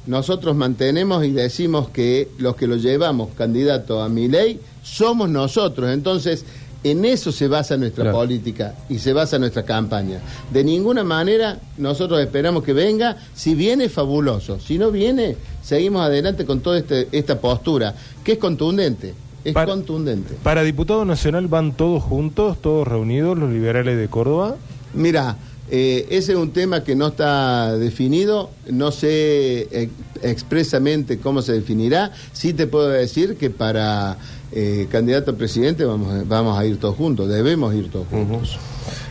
Nosotros 0.06 0.56
mantenemos 0.56 1.26
y 1.26 1.32
decimos 1.32 1.90
que 1.90 2.30
los 2.38 2.56
que 2.56 2.68
lo 2.68 2.76
llevamos 2.78 3.30
candidato 3.36 4.02
a 4.02 4.10
mi 4.10 4.28
ley 4.28 4.60
somos 4.84 5.28
nosotros, 5.30 5.90
entonces 5.92 6.46
en 6.84 7.04
eso 7.04 7.32
se 7.32 7.48
basa 7.48 7.76
nuestra 7.76 8.04
Claro. 8.04 8.20
política 8.20 8.76
y 8.88 9.00
se 9.00 9.12
basa 9.12 9.40
nuestra 9.40 9.64
campaña. 9.64 10.22
De 10.54 10.64
ninguna 10.64 11.04
manera 11.04 11.60
nosotros 11.80 12.22
esperamos 12.22 12.64
que 12.64 12.74
venga, 12.74 13.18
si 13.34 13.56
viene 13.56 13.90
fabuloso, 13.90 14.60
si 14.60 14.78
no 14.78 14.92
viene, 14.92 15.36
seguimos 15.64 16.04
adelante 16.04 16.46
con 16.46 16.60
toda 16.62 16.78
este- 16.78 17.08
esta 17.12 17.42
postura, 17.42 17.96
que 18.24 18.34
es 18.34 18.38
contundente, 18.38 19.16
es 19.48 19.54
Para- 19.54 19.72
contundente. 19.72 20.34
Para 20.44 20.64
diputado 20.64 21.06
nacional 21.06 21.48
van 21.48 21.72
todos 21.74 22.04
juntos, 22.04 22.62
todos 22.62 22.88
reunidos, 22.88 23.38
los 23.38 23.50
liberales 23.50 23.98
de 23.98 24.08
Córdoba. 24.08 24.56
Mira, 24.94 25.38
eh, 25.70 26.06
ese 26.10 26.34
es 26.34 26.38
un 26.38 26.52
tema 26.52 26.84
que 26.84 26.96
no 26.96 27.08
está 27.08 27.78
definido, 27.78 28.50
no 28.70 28.92
sé 28.92 29.68
eh, 29.72 29.90
expresamente 30.22 31.18
cómo 31.20 31.42
se 31.42 31.54
definirá. 31.54 32.12
Sí 32.34 32.54
te 32.54 32.68
puedo 32.68 32.90
decir 32.90 33.36
que 33.38 33.50
para 33.50 34.18
eh, 34.52 34.88
candidato 34.90 35.32
a 35.32 35.36
presidente 35.36 35.84
vamos, 35.86 36.14
a- 36.14 36.24
vamos 36.26 36.58
a 36.58 36.66
ir 36.66 36.78
todos 36.80 36.96
juntos, 36.96 37.28
debemos 37.30 37.74
ir 37.76 37.90
todos 37.92 38.08
juntos. 38.08 38.58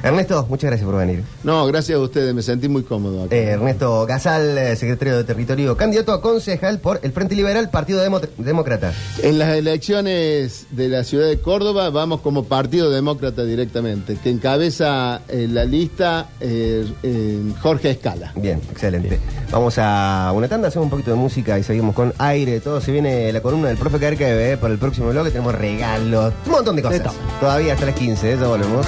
Ernesto, 0.02 0.46
muchas 0.48 0.70
gracias 0.70 0.88
por 0.88 0.98
venir. 0.98 1.22
No, 1.44 1.66
gracias 1.66 1.98
a 1.98 2.00
ustedes, 2.02 2.34
me 2.34 2.42
sentí 2.42 2.68
muy 2.68 2.82
cómodo. 2.82 3.24
acá. 3.24 3.34
Eh, 3.36 3.50
Ernesto 3.50 4.06
Gasal, 4.06 4.56
eh, 4.58 4.76
secretario 4.76 5.16
de 5.18 5.24
Territorio, 5.24 5.76
candidato 5.76 6.12
a 6.12 6.20
concejal 6.20 6.78
por 6.80 7.00
el 7.02 7.12
Frente 7.12 7.34
Liberal, 7.34 7.70
Partido 7.70 8.00
Demo- 8.02 8.20
Demócrata. 8.38 8.92
En 9.22 9.38
las 9.38 9.56
elecciones 9.56 10.66
de 10.70 10.88
la 10.88 11.04
ciudad 11.04 11.26
de 11.28 11.38
Córdoba 11.40 11.90
vamos 11.90 12.20
como 12.20 12.44
Partido 12.44 12.90
Demócrata 12.90 13.44
directamente, 13.44 14.16
que 14.22 14.30
encabeza 14.30 15.20
eh, 15.28 15.46
la 15.50 15.64
lista 15.64 16.28
eh, 16.40 16.86
eh, 17.02 17.40
Jorge 17.62 17.90
Escala. 17.90 18.32
Bien, 18.36 18.60
excelente. 18.70 19.18
Vamos 19.50 19.74
a 19.78 20.32
una 20.34 20.48
tanda, 20.48 20.68
hacemos 20.68 20.84
un 20.86 20.90
poquito 20.90 21.10
de 21.12 21.16
música 21.16 21.58
y 21.58 21.62
seguimos 21.62 21.94
con 21.94 22.12
aire. 22.18 22.60
Todo 22.60 22.80
se 22.80 22.92
viene 22.92 23.32
la 23.32 23.40
columna 23.40 23.68
del 23.68 23.76
profe 23.76 23.98
Carca 23.98 24.26
para 24.60 24.72
el 24.72 24.78
próximo 24.78 25.08
bloque. 25.10 25.30
Tenemos 25.30 25.54
regalos, 25.54 26.32
un 26.46 26.52
montón 26.52 26.76
de 26.76 26.82
cosas. 26.82 27.12
Todavía 27.40 27.74
hasta 27.74 27.86
las 27.86 27.94
15, 27.94 28.32
¿eh? 28.32 28.36
ya 28.40 28.46
volvemos. 28.46 28.86